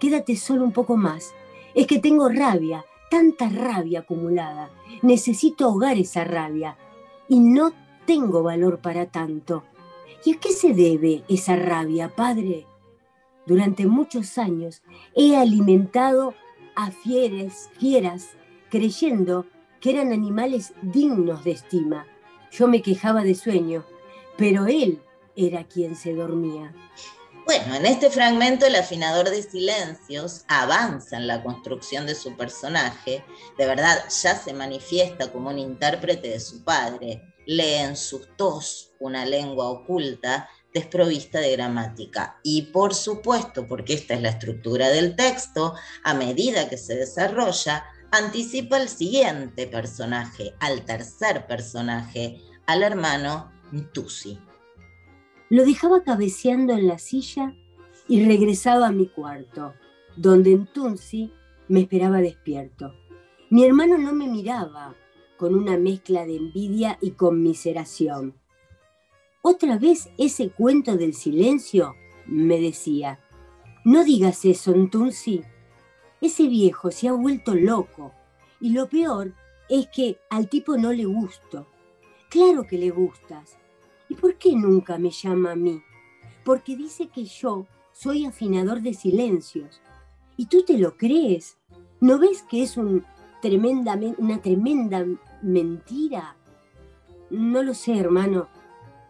[0.00, 1.32] Quédate solo un poco más.
[1.72, 4.70] Es que tengo rabia, tanta rabia acumulada.
[5.02, 6.76] Necesito ahogar esa rabia.
[7.28, 7.72] Y no
[8.06, 9.62] tengo valor para tanto.
[10.24, 12.66] ¿Y a qué se debe esa rabia, padre?
[13.46, 14.82] Durante muchos años
[15.14, 16.34] he alimentado
[16.74, 18.30] a fieras, fieras,
[18.68, 19.46] creyendo
[19.80, 22.04] que eran animales dignos de estima.
[22.50, 23.84] Yo me quejaba de sueño,
[24.36, 25.00] pero él
[25.36, 26.74] era quien se dormía.
[27.46, 33.24] Bueno, en este fragmento el afinador de silencios avanza en la construcción de su personaje,
[33.56, 38.90] de verdad ya se manifiesta como un intérprete de su padre, lee en sus tos
[38.98, 42.40] una lengua oculta desprovista de gramática.
[42.42, 47.84] Y por supuesto, porque esta es la estructura del texto, a medida que se desarrolla,
[48.10, 54.38] anticipa el siguiente personaje, al tercer personaje, al hermano Ntusi.
[55.48, 57.54] Lo dejaba cabeceando en la silla
[58.08, 59.74] y regresaba a mi cuarto,
[60.16, 61.32] donde Ntusi
[61.68, 62.94] me esperaba despierto.
[63.50, 64.96] Mi hermano no me miraba
[65.36, 68.34] con una mezcla de envidia y conmiseración.
[69.42, 71.94] Otra vez ese cuento del silencio,
[72.26, 73.20] me decía.
[73.84, 75.44] No digas eso, Ntunsi.
[76.20, 78.12] Ese viejo se ha vuelto loco.
[78.60, 79.34] Y lo peor
[79.68, 81.68] es que al tipo no le gusto.
[82.30, 83.56] Claro que le gustas.
[84.08, 85.82] ¿Y por qué nunca me llama a mí?
[86.44, 89.80] Porque dice que yo soy afinador de silencios.
[90.36, 91.58] ¿Y tú te lo crees?
[92.00, 93.04] ¿No ves que es un
[94.18, 95.06] una tremenda
[95.40, 96.36] mentira?
[97.30, 98.48] No lo sé, hermano.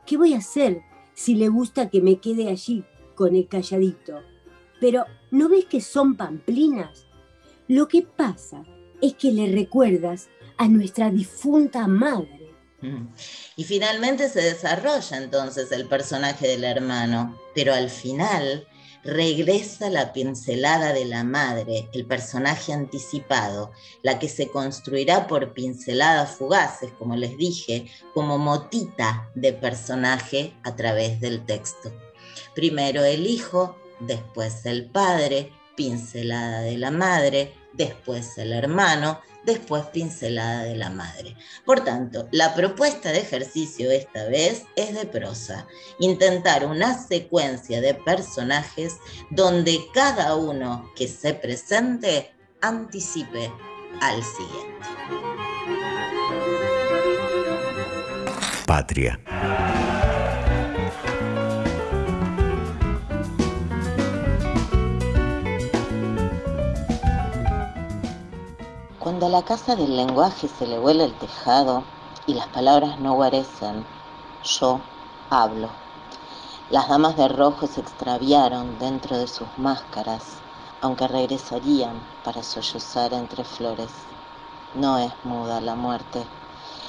[0.04, 0.82] ¿Qué voy a hacer
[1.14, 4.20] si le gusta que me quede allí con el calladito?
[4.78, 7.06] Pero, ¿no ves que son pamplinas?
[7.66, 8.62] Lo que pasa
[9.00, 10.28] es que le recuerdas
[10.58, 12.45] a nuestra difunta madre.
[13.56, 18.66] Y finalmente se desarrolla entonces el personaje del hermano, pero al final
[19.06, 23.70] regresa la pincelada de la madre, el personaje anticipado,
[24.02, 30.74] la que se construirá por pinceladas fugaces, como les dije, como motita de personaje a
[30.74, 31.92] través del texto.
[32.54, 40.64] Primero el hijo, después el padre, pincelada de la madre, después el hermano, después pincelada
[40.64, 41.36] de la madre.
[41.64, 45.66] Por tanto, la propuesta de ejercicio esta vez es de prosa,
[45.98, 48.96] intentar una secuencia de personajes
[49.30, 53.50] donde cada uno que se presente anticipe
[54.00, 54.86] al siguiente.
[58.66, 59.20] Patria.
[69.16, 71.84] Cuando a la casa del lenguaje se le vuela el tejado
[72.26, 73.86] y las palabras no guarecen,
[74.44, 74.78] yo
[75.30, 75.70] hablo.
[76.68, 80.34] Las damas de rojo se extraviaron dentro de sus máscaras,
[80.82, 83.88] aunque regresarían para sollozar entre flores.
[84.74, 86.22] No es muda la muerte.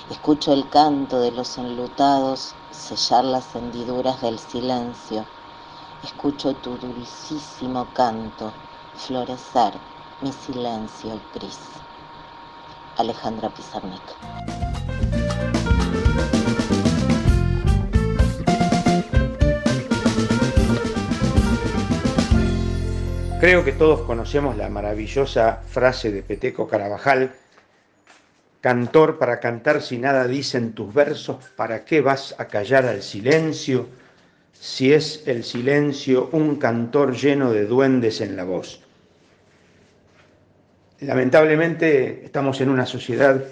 [0.09, 5.23] Escucho el canto de los enlutados sellar las hendiduras del silencio.
[6.03, 8.51] Escucho tu dulcísimo canto
[8.97, 9.79] florecer
[10.19, 11.86] mi silencio gris.
[12.97, 14.01] Alejandra Pizarnik.
[23.39, 27.33] Creo que todos conocemos la maravillosa frase de Peteco Carabajal,
[28.61, 33.89] cantor para cantar si nada dicen tus versos, ¿para qué vas a callar al silencio?
[34.53, 38.86] Si es el silencio un cantor lleno de duendes en la voz.
[41.01, 43.43] Lamentablemente estamos en una sociedad,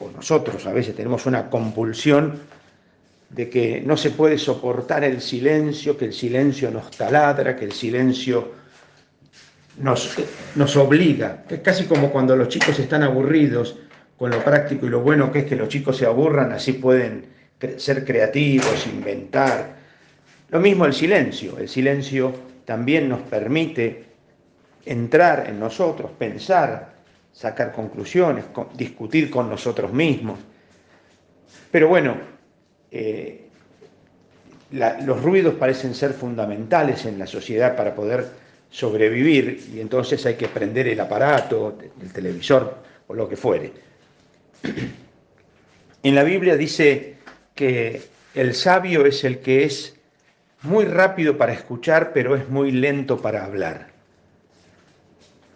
[0.00, 2.40] o nosotros a veces tenemos una compulsión
[3.30, 7.72] de que no se puede soportar el silencio, que el silencio nos taladra, que el
[7.72, 8.52] silencio
[9.78, 10.16] nos,
[10.56, 13.76] nos obliga, es casi como cuando los chicos están aburridos
[14.18, 17.26] con lo práctico y lo bueno que es que los chicos se aburran, así pueden
[17.76, 19.76] ser creativos, inventar.
[20.50, 24.11] Lo mismo el silencio, el silencio también nos permite
[24.84, 26.92] entrar en nosotros, pensar,
[27.32, 30.38] sacar conclusiones, discutir con nosotros mismos.
[31.70, 32.16] Pero bueno,
[32.90, 33.48] eh,
[34.70, 38.26] los ruidos parecen ser fundamentales en la sociedad para poder
[38.70, 43.72] sobrevivir y entonces hay que prender el aparato, el televisor o lo que fuere.
[46.04, 47.14] En la Biblia dice
[47.54, 48.02] que
[48.34, 49.94] el sabio es el que es
[50.62, 53.91] muy rápido para escuchar, pero es muy lento para hablar.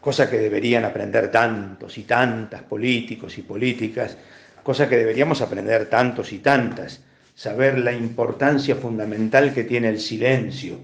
[0.07, 4.17] Cosa que deberían aprender tantos y tantas políticos y políticas,
[4.63, 7.01] cosa que deberíamos aprender tantos y tantas,
[7.35, 10.79] saber la importancia fundamental que tiene el silencio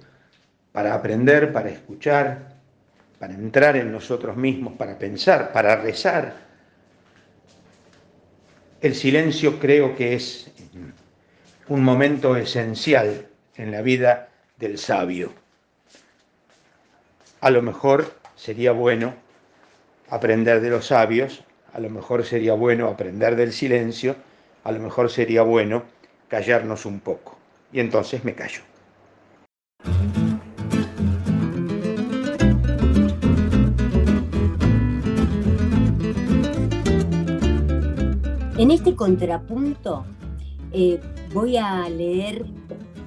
[0.72, 2.48] para aprender, para escuchar,
[3.20, 6.34] para entrar en nosotros mismos, para pensar, para rezar.
[8.80, 10.50] El silencio creo que es
[11.68, 15.32] un momento esencial en la vida del sabio.
[17.40, 19.14] A lo mejor sería bueno
[20.08, 24.16] aprender de los sabios, a lo mejor sería bueno aprender del silencio,
[24.64, 25.84] a lo mejor sería bueno
[26.26, 27.38] callarnos un poco.
[27.72, 28.62] Y entonces me callo.
[38.58, 40.04] En este contrapunto
[40.72, 41.00] eh,
[41.32, 42.44] voy a leer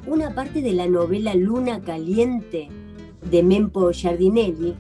[0.08, 2.70] una parte de la novela Luna Caliente
[3.30, 4.76] de Mempo Giardinelli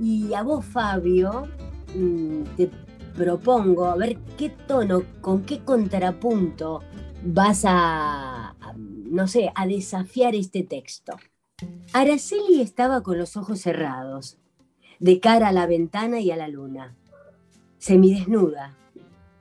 [0.00, 1.48] y a vos, Fabio,
[1.94, 2.70] mm, te
[3.14, 6.80] propongo a ver qué tono, con qué contrapunto
[7.22, 11.16] vas a, no sé, a desafiar este texto.
[11.92, 14.38] Araceli estaba con los ojos cerrados,
[14.98, 16.96] de cara a la ventana y a la luna,
[17.76, 18.76] semidesnuda.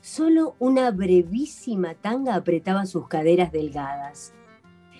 [0.01, 4.34] Solo una brevísima tanga apretaba sus caderas delgadas.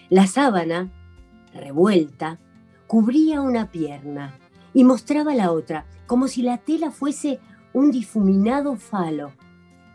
[0.10, 0.89] La sábana,
[1.53, 2.39] revuelta,
[2.88, 4.39] cubría una pierna
[4.80, 7.42] y mostraba la otra, como si la tela fuese
[7.74, 9.34] un difuminado falo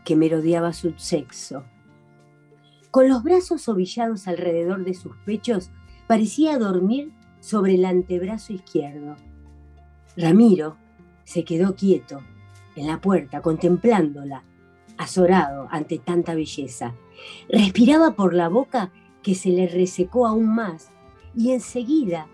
[0.03, 1.63] que merodeaba su sexo.
[2.91, 5.71] Con los brazos ovillados alrededor de sus pechos,
[6.05, 9.15] parecía dormir sobre el antebrazo izquierdo.
[10.15, 10.77] Ramiro
[11.23, 12.19] se quedó quieto
[12.75, 14.43] en la puerta, contemplándola,
[14.99, 16.93] azorado ante tanta belleza.
[17.49, 18.91] Respiraba por la boca
[19.23, 20.91] que se le resecó aún más
[21.35, 22.27] y enseguida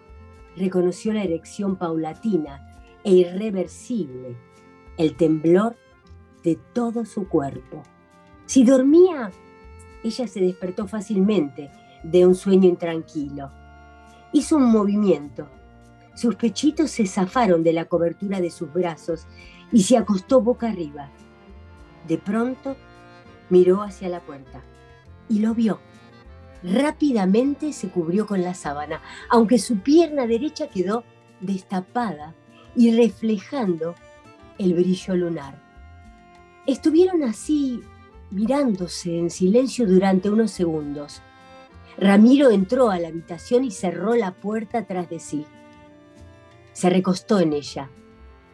[0.56, 2.68] reconoció la erección paulatina
[3.04, 4.38] e irreversible,
[4.98, 5.76] el temblor
[6.44, 7.84] de todo su cuerpo.
[8.46, 9.32] Si dormía,
[10.04, 11.72] ella se despertó fácilmente
[12.04, 13.52] de un sueño intranquilo.
[14.34, 15.48] Hizo un movimiento.
[16.16, 19.28] Sus pechitos se zafaron de la cobertura de sus brazos
[19.72, 21.10] y se acostó boca arriba.
[22.08, 22.76] De pronto
[23.50, 24.62] miró hacia la puerta
[25.30, 25.80] y lo vio
[26.64, 31.04] rápidamente se cubrió con la sábana, aunque su pierna derecha quedó
[31.40, 32.36] destapada
[32.76, 33.96] y reflejando
[34.58, 35.60] el brillo lunar.
[36.68, 37.82] Estuvieron así
[38.30, 41.22] mirándose en silencio durante unos segundos.
[41.98, 45.46] Ramiro entró a la habitación y cerró la puerta tras de sí.
[46.72, 47.90] Se recostó en ella,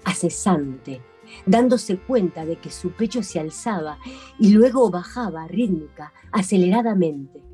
[0.03, 1.01] acesante,
[1.45, 3.99] dándose cuenta de que su pecho se alzaba
[4.39, 7.46] y luego bajaba rítmica, aceleradamente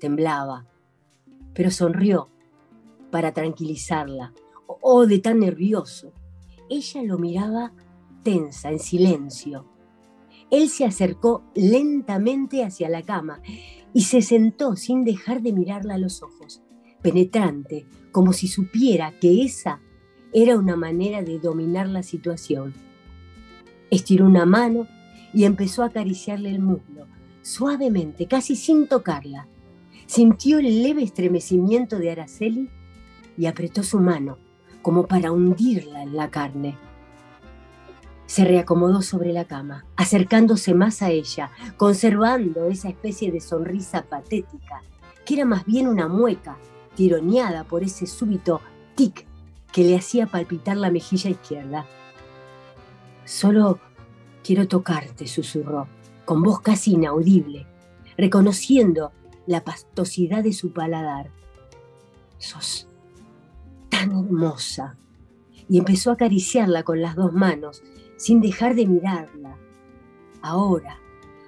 [0.00, 0.66] temblaba,
[1.54, 2.28] pero sonrió
[3.12, 4.32] para tranquilizarla.
[4.66, 6.12] Oh, de tan nervioso.
[6.68, 7.72] Ella lo miraba
[8.22, 9.66] tensa, en silencio.
[10.50, 13.40] Él se acercó lentamente hacia la cama
[13.92, 16.62] y se sentó sin dejar de mirarla a los ojos,
[17.02, 19.80] penetrante, como si supiera que esa
[20.32, 22.74] era una manera de dominar la situación.
[23.90, 24.86] Estiró una mano
[25.32, 27.06] y empezó a acariciarle el muslo,
[27.42, 29.48] suavemente, casi sin tocarla.
[30.10, 32.68] Sintió el leve estremecimiento de Araceli
[33.38, 34.38] y apretó su mano,
[34.82, 36.76] como para hundirla en la carne.
[38.26, 44.82] Se reacomodó sobre la cama, acercándose más a ella, conservando esa especie de sonrisa patética,
[45.24, 46.58] que era más bien una mueca,
[46.96, 48.60] tironeada por ese súbito
[48.96, 49.28] tic
[49.72, 51.86] que le hacía palpitar la mejilla izquierda.
[53.24, 53.78] Solo
[54.42, 55.86] quiero tocarte, susurró,
[56.24, 57.68] con voz casi inaudible,
[58.16, 59.12] reconociendo
[59.50, 61.32] la pastosidad de su paladar.
[62.38, 62.88] Sos
[63.88, 64.96] tan hermosa.
[65.68, 67.82] Y empezó a acariciarla con las dos manos,
[68.16, 69.56] sin dejar de mirarla.
[70.40, 71.00] Ahora,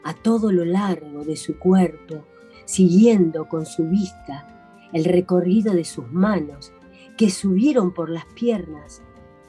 [0.03, 2.25] a todo lo largo de su cuerpo,
[2.65, 6.73] siguiendo con su vista el recorrido de sus manos,
[7.17, 9.01] que subieron por las piernas,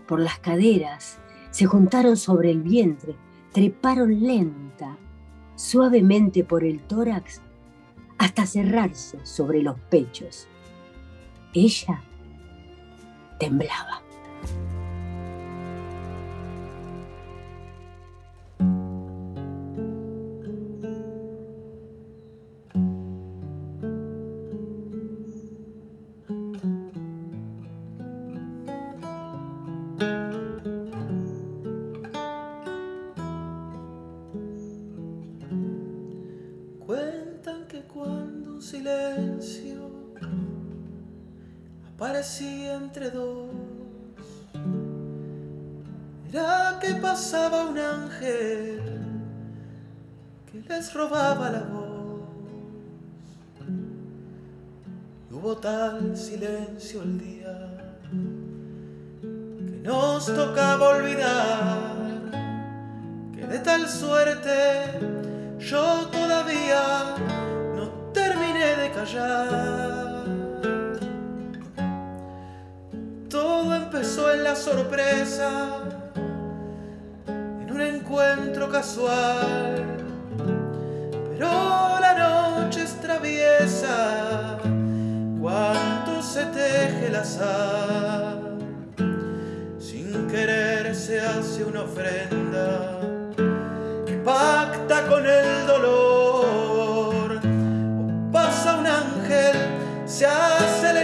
[0.08, 1.18] por las caderas,
[1.49, 3.16] se juntaron sobre el vientre,
[3.51, 4.99] treparon lenta,
[5.56, 7.41] suavemente por el tórax
[8.24, 10.47] hasta cerrarse sobre los pechos.
[11.53, 12.01] Ella
[13.39, 14.03] temblaba.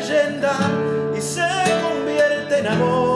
[0.01, 1.45] Y se
[1.83, 3.08] convierte en amor.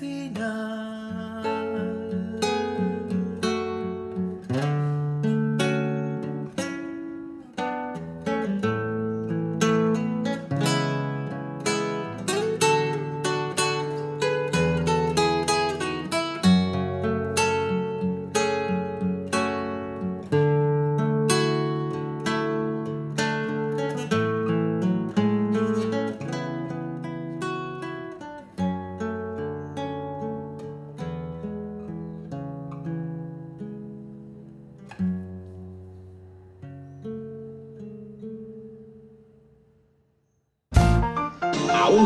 [0.00, 0.99] Final.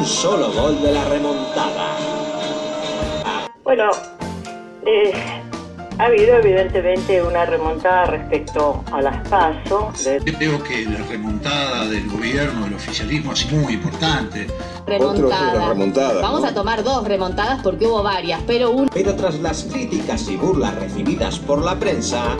[0.04, 1.96] Un solo gol de la remontada.
[3.62, 3.84] Bueno,
[4.84, 5.12] eh,
[5.98, 9.92] ha habido evidentemente una remontada respecto a las PASO.
[10.04, 14.46] de- Creo que la remontada del gobierno, del oficialismo, ha sido muy importante.
[14.86, 16.20] Remontada.
[16.20, 18.90] Vamos a tomar dos remontadas porque hubo varias, pero una.
[18.92, 22.36] Pero tras las críticas y burlas recibidas por la prensa,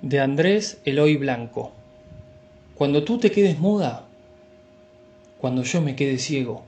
[0.00, 1.72] De Andrés Eloy Blanco.
[2.82, 4.06] Cuando tú te quedes muda,
[5.40, 6.64] cuando yo me quede ciego,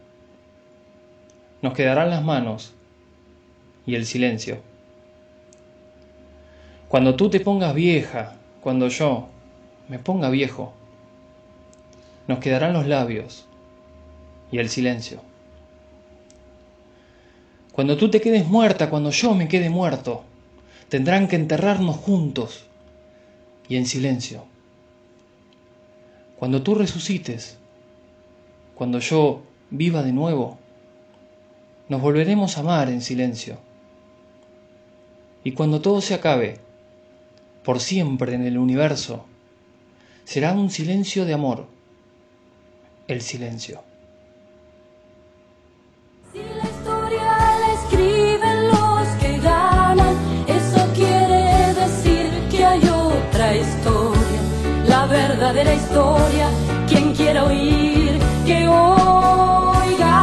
[1.60, 2.72] nos quedarán las manos
[3.84, 4.58] y el silencio.
[6.86, 9.26] Cuando tú te pongas vieja, cuando yo
[9.88, 10.72] me ponga viejo,
[12.28, 13.46] nos quedarán los labios
[14.52, 15.20] y el silencio.
[17.72, 20.22] Cuando tú te quedes muerta, cuando yo me quede muerto,
[20.88, 22.66] tendrán que enterrarnos juntos
[23.68, 24.53] y en silencio.
[26.44, 27.56] Cuando tú resucites,
[28.74, 30.58] cuando yo viva de nuevo,
[31.88, 33.56] nos volveremos a amar en silencio.
[35.42, 36.60] Y cuando todo se acabe,
[37.64, 39.24] por siempre en el universo,
[40.24, 41.66] será un silencio de amor,
[43.08, 43.82] el silencio.
[55.64, 56.48] Verdadera historia.
[56.88, 60.18] Quien quiera oír, que oiga.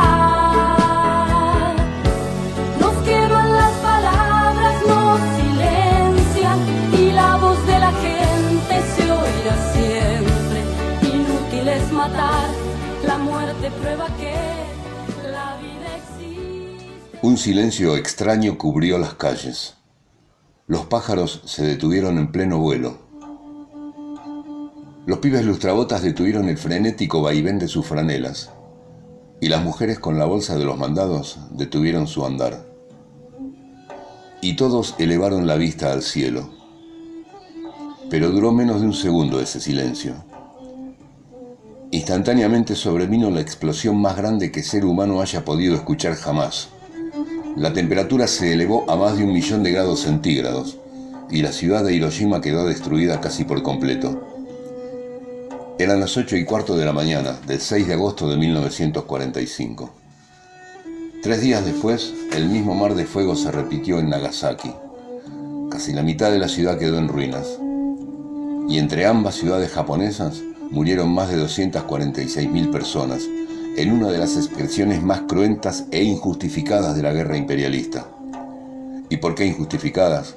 [2.80, 6.60] Nos quedan las palabras, nos silencian
[7.00, 10.64] y la voz de la gente se oirá siempre.
[11.14, 12.50] Inútil es matar,
[13.06, 14.36] la muerte prueba que
[15.32, 17.20] la vida existe.
[17.22, 19.76] Un silencio extraño cubrió las calles.
[20.68, 23.11] Los pájaros se detuvieron en pleno vuelo.
[25.08, 28.52] Los pibes lustrabotas detuvieron el frenético vaivén de sus franelas.
[29.40, 32.64] Y las mujeres con la bolsa de los mandados detuvieron su andar.
[34.42, 36.50] Y todos elevaron la vista al cielo.
[38.12, 40.14] Pero duró menos de un segundo ese silencio.
[41.90, 46.70] Instantáneamente sobrevino la explosión más grande que ser humano haya podido escuchar jamás.
[47.58, 50.78] La temperatura se elevó a más de un millón de grados centígrados
[51.32, 54.31] y la ciudad de Hiroshima quedó destruida casi por completo.
[55.82, 59.90] Eran las ocho y cuarto de la mañana del 6 de agosto de 1945.
[61.24, 64.72] Tres días después, el mismo mar de fuego se repitió en Nagasaki.
[65.72, 67.58] Casi la mitad de la ciudad quedó en ruinas.
[68.70, 73.24] Y entre ambas ciudades japonesas murieron más de 246.000 personas,
[73.76, 78.06] en una de las expresiones más cruentas e injustificadas de la guerra imperialista.
[79.10, 80.36] ¿Y por qué injustificadas?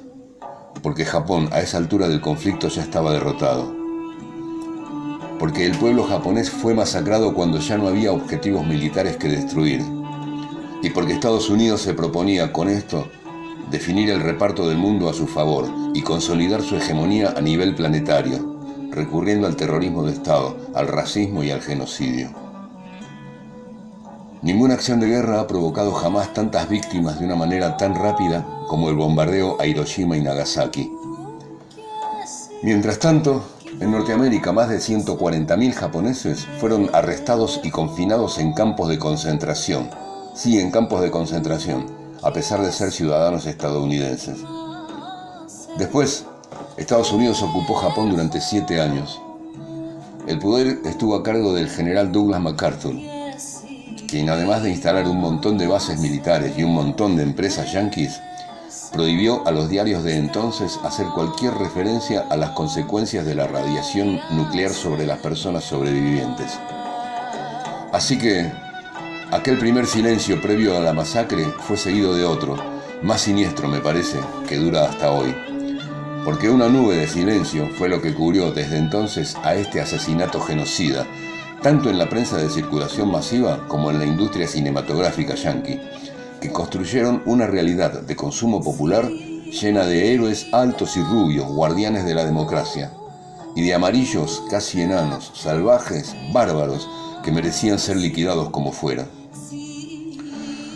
[0.81, 3.84] Porque Japón a esa altura del conflicto ya estaba derrotado.
[5.39, 9.83] Porque el pueblo japonés fue masacrado cuando ya no había objetivos militares que destruir.
[10.81, 13.07] Y porque Estados Unidos se proponía con esto
[13.69, 18.55] definir el reparto del mundo a su favor y consolidar su hegemonía a nivel planetario,
[18.91, 22.29] recurriendo al terrorismo de Estado, al racismo y al genocidio.
[24.41, 28.89] Ninguna acción de guerra ha provocado jamás tantas víctimas de una manera tan rápida como
[28.89, 30.91] el bombardeo a Hiroshima y Nagasaki.
[32.61, 33.43] Mientras tanto,
[33.79, 39.89] en Norteamérica más de 140.000 japoneses fueron arrestados y confinados en campos de concentración.
[40.33, 41.85] Sí, en campos de concentración,
[42.23, 44.37] a pesar de ser ciudadanos estadounidenses.
[45.77, 46.25] Después,
[46.77, 49.21] Estados Unidos ocupó Japón durante siete años.
[50.27, 52.95] El poder estuvo a cargo del general Douglas MacArthur,
[54.07, 58.19] quien además de instalar un montón de bases militares y un montón de empresas yanquis,
[58.91, 64.19] prohibió a los diarios de entonces hacer cualquier referencia a las consecuencias de la radiación
[64.31, 66.59] nuclear sobre las personas sobrevivientes.
[67.91, 68.51] Así que
[69.31, 72.57] aquel primer silencio previo a la masacre fue seguido de otro,
[73.01, 75.35] más siniestro me parece, que dura hasta hoy.
[76.23, 81.05] Porque una nube de silencio fue lo que cubrió desde entonces a este asesinato genocida,
[81.61, 85.79] tanto en la prensa de circulación masiva como en la industria cinematográfica yanqui,
[86.51, 92.25] construyeron una realidad de consumo popular llena de héroes altos y rubios, guardianes de la
[92.25, 92.91] democracia,
[93.55, 96.89] y de amarillos casi enanos, salvajes, bárbaros,
[97.23, 99.07] que merecían ser liquidados como fuera.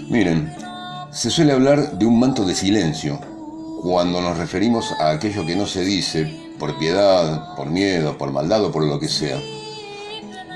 [0.09, 0.53] Miren,
[1.11, 3.20] se suele hablar de un manto de silencio
[3.82, 8.63] cuando nos referimos a aquello que no se dice por piedad, por miedo, por maldad
[8.65, 9.39] o por lo que sea.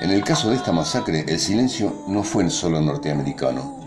[0.00, 3.83] En el caso de esta masacre, el silencio no fue solo norteamericano.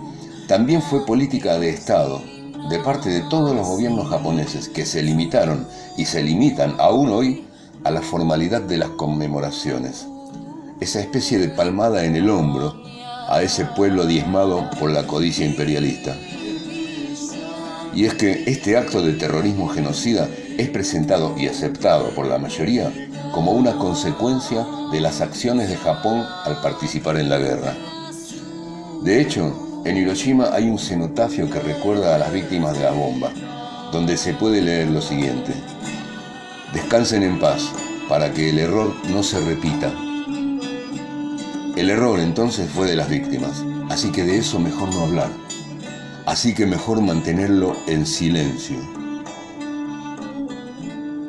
[0.48, 2.22] También fue política de Estado,
[2.70, 5.68] de parte de todos los gobiernos japoneses, que se limitaron
[5.98, 7.46] y se limitan aún hoy
[7.84, 10.08] a la formalidad de las conmemoraciones.
[10.80, 12.82] Esa especie de palmada en el hombro
[13.28, 16.16] a ese pueblo diezmado por la codicia imperialista.
[17.94, 22.94] Y es que este acto de terrorismo genocida es presentado y aceptado por la mayoría
[23.34, 27.76] como una consecuencia de las acciones de Japón al participar en la guerra.
[29.04, 33.32] De hecho, en Hiroshima hay un cenotafio que recuerda a las víctimas de la bomba,
[33.92, 35.54] donde se puede leer lo siguiente.
[36.74, 37.72] Descansen en paz,
[38.10, 39.92] para que el error no se repita.
[41.78, 45.30] El error entonces fue de las víctimas, así que de eso mejor no hablar.
[46.26, 48.78] Así que mejor mantenerlo en silencio.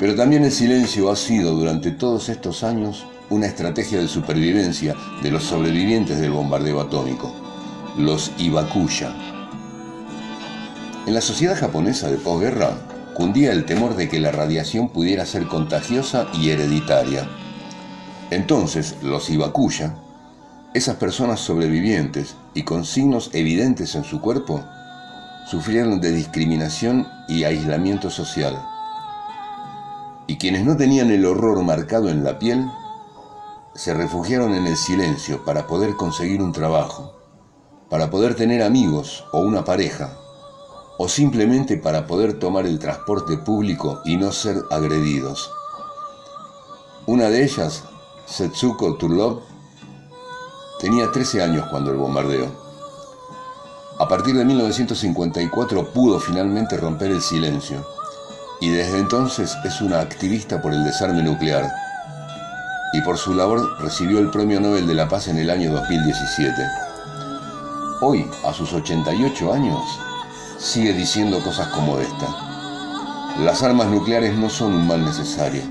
[0.01, 5.31] Pero también el silencio ha sido durante todos estos años una estrategia de supervivencia de
[5.31, 7.48] los sobrevivientes del bombardeo atómico,
[7.99, 9.13] los Ibakuya.
[11.07, 12.71] En la sociedad japonesa de posguerra
[13.15, 17.29] cundía el temor de que la radiación pudiera ser contagiosa y hereditaria.
[18.31, 19.97] Entonces, los Ibakuya,
[20.75, 24.65] esas personas sobrevivientes y con signos evidentes en su cuerpo,
[25.51, 28.57] sufrieron de discriminación y aislamiento social
[30.29, 32.71] y quienes no tenían el horror marcado en la piel
[33.75, 37.18] se refugiaron en el silencio para poder conseguir un trabajo,
[37.89, 40.11] para poder tener amigos o una pareja,
[40.99, 45.51] o simplemente para poder tomar el transporte público y no ser agredidos.
[47.07, 47.85] Una de ellas
[48.27, 49.41] Setsuko Turlov
[50.81, 52.47] tenía 13 años cuando el bombardeo.
[53.99, 57.85] A partir de 1954 pudo finalmente romper el silencio
[58.61, 61.73] y desde entonces es una activista por el desarme nuclear
[62.93, 66.88] y por su labor recibió el Premio Nobel de la Paz en el año 2017.
[68.01, 69.83] Hoy, a sus 88 años,
[70.57, 72.29] sigue diciendo cosas como esta.
[73.41, 75.63] Las armas nucleares no son un mal necesario.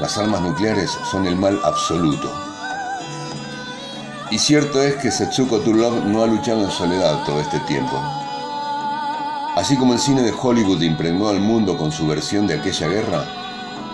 [0.00, 2.32] Las armas nucleares son el mal absoluto.
[4.30, 8.00] Y cierto es que Setsuko Turlov no ha luchado en soledad todo este tiempo.
[9.54, 13.24] Así como el cine de Hollywood impregnó al mundo con su versión de aquella guerra,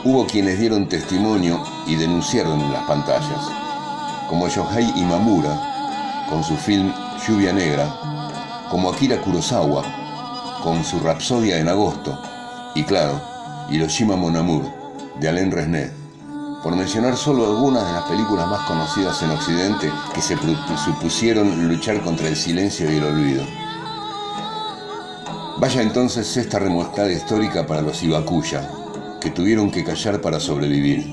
[0.04, 3.50] hubo quienes dieron testimonio y denunciaron en las pantallas,
[4.28, 5.72] como Shohei Imamura
[6.30, 6.92] con su film
[7.26, 7.92] Lluvia Negra,
[8.70, 9.82] como Akira Kurosawa
[10.62, 12.16] con su Rapsodia en agosto,
[12.74, 13.20] y claro,
[13.68, 14.62] Hiroshima Mon Amour
[15.18, 15.90] de Alain Resnais
[16.62, 20.36] por mencionar solo algunas de las películas más conocidas en Occidente que se
[20.84, 23.44] supusieron luchar contra el silencio y el olvido.
[25.58, 28.68] Vaya entonces esta remuestada histórica para los Ibakuya,
[29.20, 31.04] que tuvieron que callar para sobrevivir,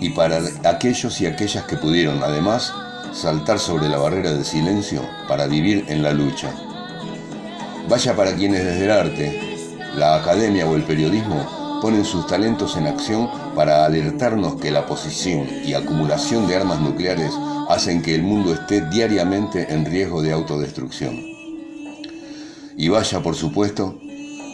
[0.00, 2.72] y para aquellos y aquellas que pudieron, además,
[3.12, 6.54] saltar sobre la barrera del silencio para vivir en la lucha.
[7.88, 9.58] Vaya para quienes desde el arte,
[9.96, 15.48] la academia o el periodismo ponen sus talentos en acción para alertarnos que la posición
[15.64, 17.32] y acumulación de armas nucleares
[17.68, 21.16] hacen que el mundo esté diariamente en riesgo de autodestrucción.
[22.76, 23.98] Y vaya, por supuesto,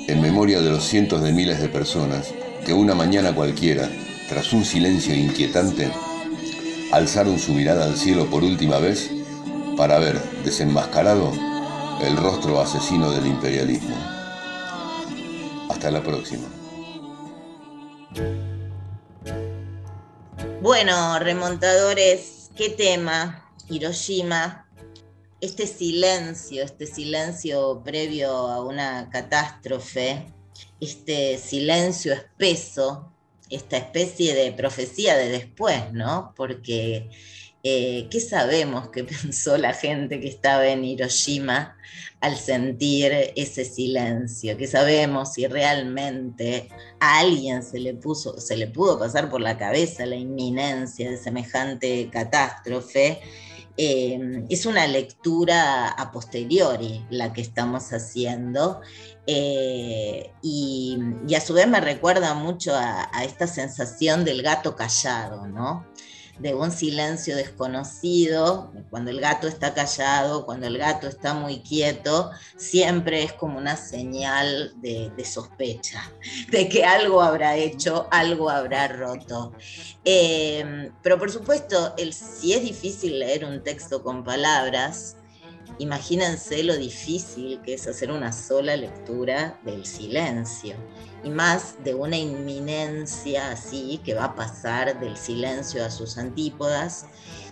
[0.09, 2.33] en memoria de los cientos de miles de personas
[2.65, 3.89] que una mañana cualquiera,
[4.29, 5.91] tras un silencio inquietante,
[6.93, 9.11] alzaron su mirada al cielo por última vez
[9.77, 11.33] para ver desenmascarado
[12.03, 13.97] el rostro asesino del imperialismo.
[15.69, 16.47] Hasta la próxima.
[20.63, 23.53] Bueno, remontadores, ¿qué tema?
[23.69, 24.67] Hiroshima,
[25.41, 30.33] este silencio, este silencio previo a una catástrofe,
[30.81, 33.13] este silencio espeso,
[33.51, 36.33] esta especie de profecía de después, ¿no?
[36.37, 37.09] Porque
[37.69, 41.77] eh, ¿qué sabemos que pensó la gente que estaba en Hiroshima
[42.21, 44.57] al sentir ese silencio?
[44.57, 46.69] ¿Qué sabemos si realmente
[47.01, 51.17] a alguien se le, puso, se le pudo pasar por la cabeza la inminencia de
[51.17, 53.21] semejante catástrofe?
[53.77, 58.81] Eh, es una lectura a posteriori la que estamos haciendo
[59.27, 60.99] eh, y,
[61.35, 65.87] a su vez me recuerda mucho a, esta sensación del gato callado, ¿no?
[66.39, 72.31] de un silencio desconocido, cuando el gato está callado, cuando el gato está muy quieto,
[72.59, 76.13] siempre es como una señal de, sospecha,
[76.51, 79.55] de que algo habrá hecho, algo habrá roto.
[80.05, 85.17] Em, pero por supuesto, el, si es difícil leer un texto con palabras,
[85.79, 90.77] imagínense lo difícil que es hacer una sola lectura del silencio
[91.23, 97.07] y más de una inminencia así que va a pasar del silencio a sus antípodas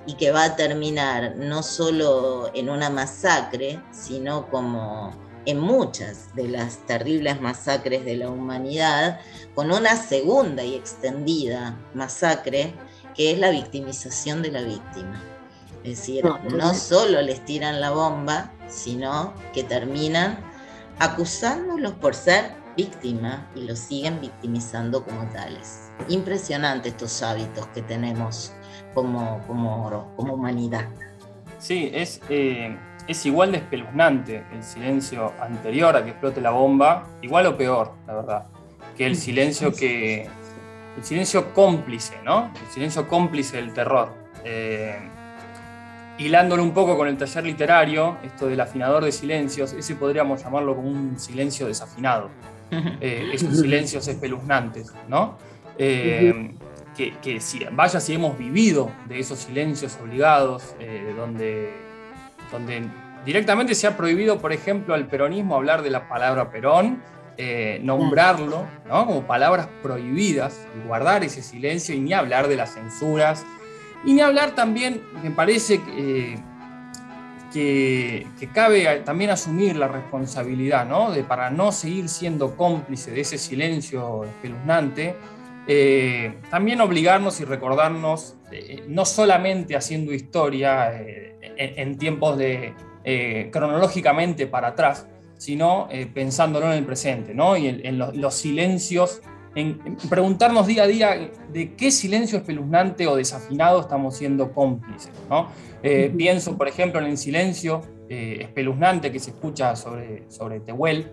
[0.07, 5.13] y que va a terminar no solo en una masacre, sino como
[5.47, 9.21] en muchas de las terribles masacres de la humanidad,
[9.55, 12.75] con una segunda y extendida masacre
[13.15, 15.34] que es la victimización de la víctima.
[15.85, 20.39] Es decir, no solo les tiran la bomba, sino que terminan
[20.99, 25.93] acusándolos por ser víctima y los siguen victimizando como tales.
[26.09, 28.53] Impresionante estos hábitos que tenemos
[28.95, 30.89] como, como, como humanidad.
[31.59, 32.77] Sí, es, eh,
[33.07, 37.93] es igual de espeluznante el silencio anterior a que explote la bomba, igual o peor,
[38.07, 38.47] la verdad,
[38.97, 40.29] que el silencio que...
[40.97, 42.53] El silencio cómplice, ¿no?
[42.55, 44.13] El silencio cómplice del terror.
[44.45, 44.97] Eh,
[46.19, 50.77] hilándolo un poco con el taller literario, esto del afinador de silencios, ese podríamos llamarlo
[50.77, 52.31] como un silencio desafinado.
[53.01, 55.39] Eh, esos silencios espeluznantes, ¿no?
[55.79, 56.55] Eh,
[56.97, 61.73] que, si, vaya si hemos vivido de esos silencios obligados, eh, donde,
[62.51, 62.83] donde
[63.25, 67.01] directamente se ha prohibido, por ejemplo, al peronismo hablar de la palabra Perón,
[67.83, 69.07] nombrarlo ¿no?
[69.07, 73.47] como palabras prohibidas y guardar ese silencio y ni hablar de las censuras,
[74.05, 76.37] y ni hablar también, me parece que
[77.55, 81.13] que, cabe también asumir la responsabilidad, ¿no?
[81.13, 85.15] De, para no seguir siendo cómplice de ese silencio espeluznante,
[85.67, 92.75] eh, también obligarnos y recordarnos, eh, no solamente haciendo historia eh, en, tiempos de
[93.51, 97.57] cronológicamente para atrás, sino pensándolo en el presente, ¿no?
[97.57, 99.21] Y en, los, silencios
[99.55, 105.13] en, preguntarnos día a día de qué silencio espeluznante o desafinado estamos siendo cómplices.
[105.31, 105.49] ¿no?
[105.83, 111.11] Eh, pienso, por ejemplo, en el silencio eh, espeluznante que se escucha sobre, sobre Tehuel,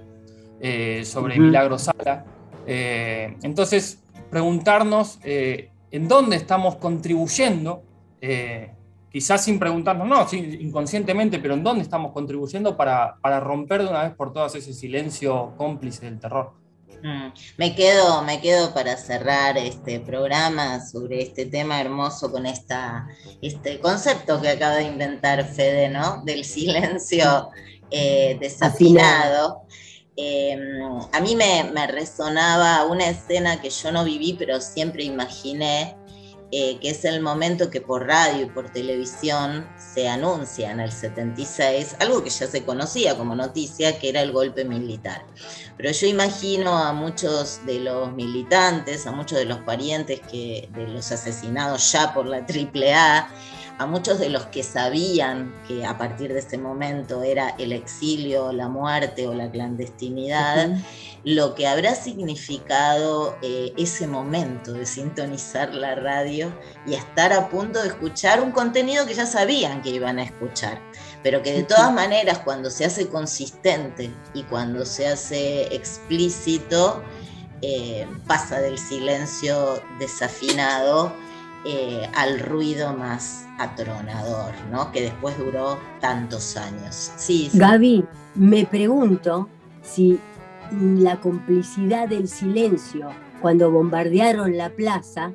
[0.59, 2.25] eh, sobre Milagro Sala.
[2.65, 7.83] entonces, preguntarnos en dónde estamos contribuyendo,
[9.11, 14.03] quizás sin preguntarnos, no, inconscientemente, pero en dónde estamos contribuyendo para, para romper de una
[14.03, 16.60] vez por todas ese silencio cómplice del terror.
[17.03, 23.07] Mm, me quedo, me quedo para cerrar este programa sobre este tema hermoso con esta,
[23.41, 26.21] este concepto que acaba de inventar Fede, ¿no?
[26.23, 27.49] Del silencio
[27.89, 29.63] eh, desafinado.
[30.15, 35.95] Em, a mí me, me, resonaba una escena que yo no viví, pero siempre imaginé,
[36.53, 40.91] eh, que es el momento que por radio y por televisión se anuncia en el
[40.91, 45.25] 76, algo que ya se conocía como noticia, que era el golpe militar.
[45.77, 50.87] Pero yo imagino a muchos de los militantes, a muchos de los parientes que, de
[50.87, 53.29] los asesinados ya por la AAA,
[53.81, 58.51] a muchos de los que sabían que a partir de ese momento era el exilio,
[58.51, 60.77] la muerte o la clandestinidad,
[61.23, 66.53] lo que habrá significado eh, ese momento de sintonizar la radio
[66.85, 70.79] y estar a punto de escuchar un contenido que ya sabían que iban a escuchar,
[71.23, 77.01] pero que de todas maneras cuando se hace consistente y cuando se hace explícito,
[77.63, 81.11] eh, pasa del silencio desafinado
[81.63, 84.91] eh, al ruido más atronador, ¿no?
[84.91, 87.11] Que después duró tantos años.
[87.17, 88.03] Sí, Gaby,
[88.33, 89.47] me pregunto
[89.83, 90.19] si
[90.71, 93.09] la complicidad del silencio
[93.41, 95.33] cuando bombardearon la plaza,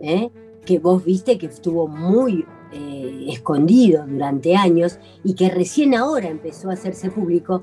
[0.00, 0.30] ¿eh?
[0.64, 6.70] que vos viste que estuvo muy eh, escondido durante años y que recién ahora empezó
[6.70, 7.60] a hacerse público,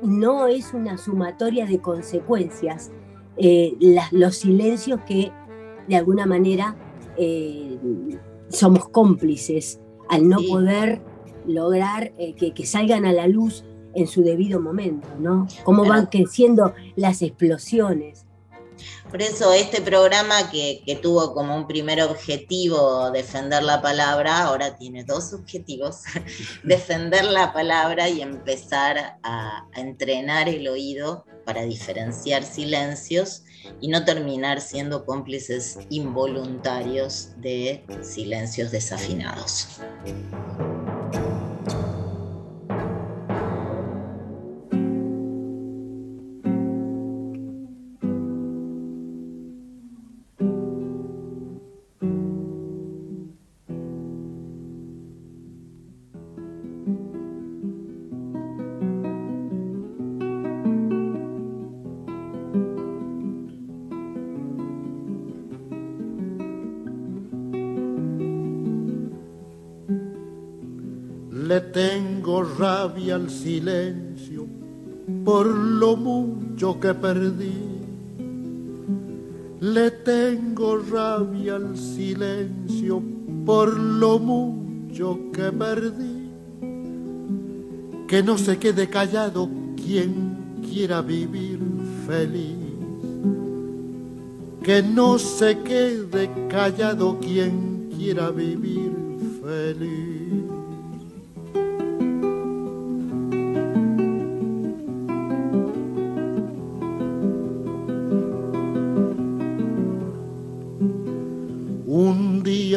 [0.00, 2.92] no es una sumatoria de consecuencias
[4.12, 5.32] los silencios que
[5.88, 6.76] de alguna manera
[7.22, 7.78] eh,
[8.48, 11.02] somos cómplices al no poder
[11.46, 13.62] lograr eh, que, salgan a la luz
[13.94, 15.46] en su debido momento, ¿no?
[15.64, 18.24] Cómo van creciendo las explosiones.
[19.10, 25.04] Por eso este programa que, tuvo como un primer objetivo defender la palabra, ahora tiene
[25.04, 26.04] dos objetivos,
[26.64, 33.42] defender la palabra y empezar a entrenar el oído para diferenciar silencios
[33.80, 39.80] y no terminar siendo cómplices involuntarios de silencios desafinados.
[73.00, 74.46] Rabia al silencio
[75.24, 77.52] por lo mucho que perdí.
[79.60, 83.02] Le tengo rabia al silencio
[83.44, 86.30] por lo mucho que perdí.
[88.06, 91.58] Que no se quede callado quien quiera vivir
[92.06, 92.56] feliz.
[94.62, 98.92] Que no se quede callado quien quiera vivir
[99.42, 100.09] feliz.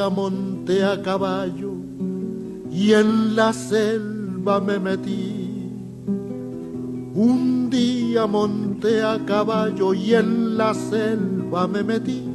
[0.09, 1.73] Monté a caballo
[2.71, 5.69] y en la selva me metí.
[7.15, 12.33] Un día monté a caballo y en la selva me metí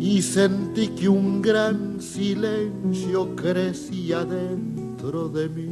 [0.00, 5.70] y sentí que un gran silencio crecía dentro de mí.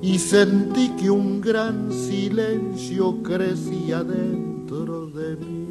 [0.00, 5.65] Y sentí que un gran silencio crecía dentro de mí.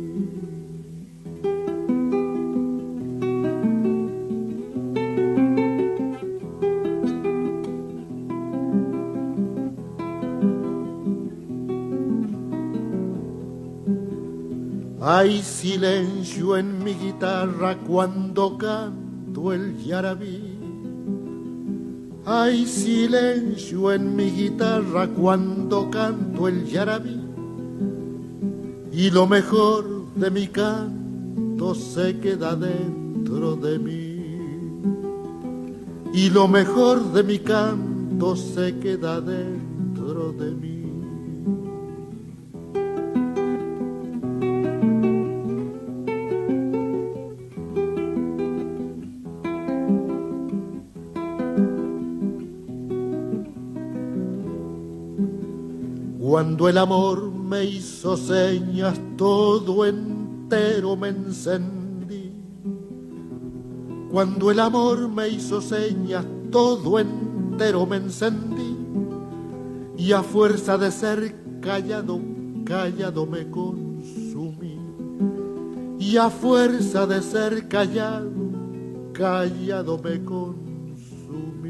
[15.17, 20.57] Hay silencio en mi guitarra cuando canto el yarabí.
[22.25, 27.21] Hay silencio en mi guitarra cuando canto el yarabí.
[28.91, 29.85] Y lo mejor
[30.15, 34.19] de mi canto se queda dentro de mí.
[36.13, 40.74] Y lo mejor de mi canto se queda dentro de mí.
[56.65, 62.33] Cuando el amor me hizo señas, todo entero me encendí.
[64.11, 68.75] Cuando el amor me hizo señas, todo entero me encendí.
[69.95, 72.19] Y a fuerza de ser callado,
[72.65, 74.79] callado me consumí.
[75.99, 78.31] Y a fuerza de ser callado,
[79.13, 81.64] callado me consumí.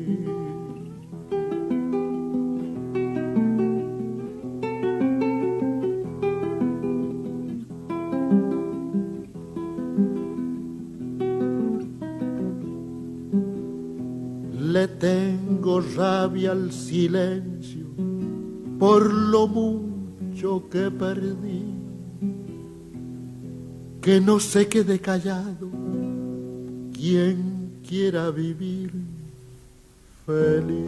[15.76, 17.86] Tengo rabia al silencio
[18.80, 21.64] por lo mucho que perdí.
[24.02, 25.70] Que no se quede callado
[26.94, 28.92] quien quiera vivir
[30.26, 30.88] feliz.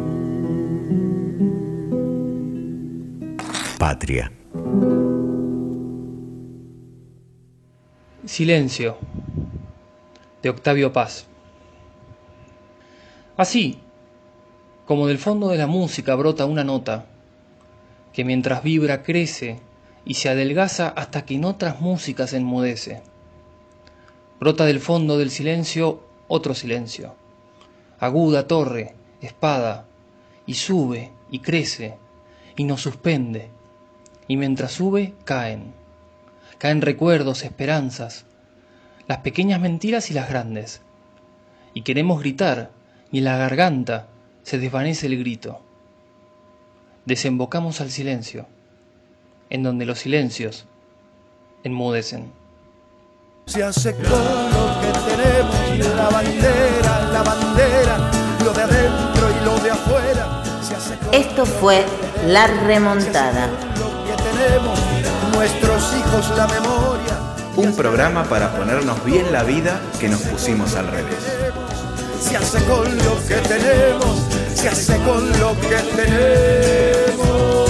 [3.80, 4.32] Patria.
[8.26, 8.98] Silencio,
[10.44, 11.26] de Octavio Paz.
[13.38, 13.80] Así,
[14.88, 17.06] como del fondo de la música brota una nota,
[18.14, 19.60] que mientras vibra crece
[20.06, 23.04] y se adelgaza hasta que en otras músicas enmudece.
[24.40, 27.16] Brota del fondo del silencio otro silencio,
[28.00, 29.86] aguda torre, espada,
[30.46, 31.98] y sube y crece
[32.56, 33.50] y nos suspende,
[34.28, 35.74] y mientras sube caen,
[36.58, 38.26] caen recuerdos, esperanzas,
[39.08, 40.82] las pequeñas mentiras y las grandes,
[41.74, 42.72] y queremos gritar,
[43.12, 44.08] y la garganta
[44.48, 45.60] se desvanece el grito.
[47.04, 48.48] Desembocamos al silencio,
[49.50, 50.66] en donde los silencios
[51.66, 52.32] enmudecen.
[53.46, 58.12] Se hace con lo que tenemos, la bandera, la bandera,
[58.46, 60.44] lo de adentro y lo de afuera.
[60.64, 61.84] Se hace con Esto fue
[62.28, 63.48] La Remontada.
[63.48, 64.80] lo que tenemos,
[65.34, 67.36] nuestros hijos la memoria.
[67.58, 71.38] Un programa para ponernos bien la vida que nos pusimos al revés.
[72.22, 74.27] Se hace con lo que tenemos,
[74.58, 77.67] se hace con lo que tenemos.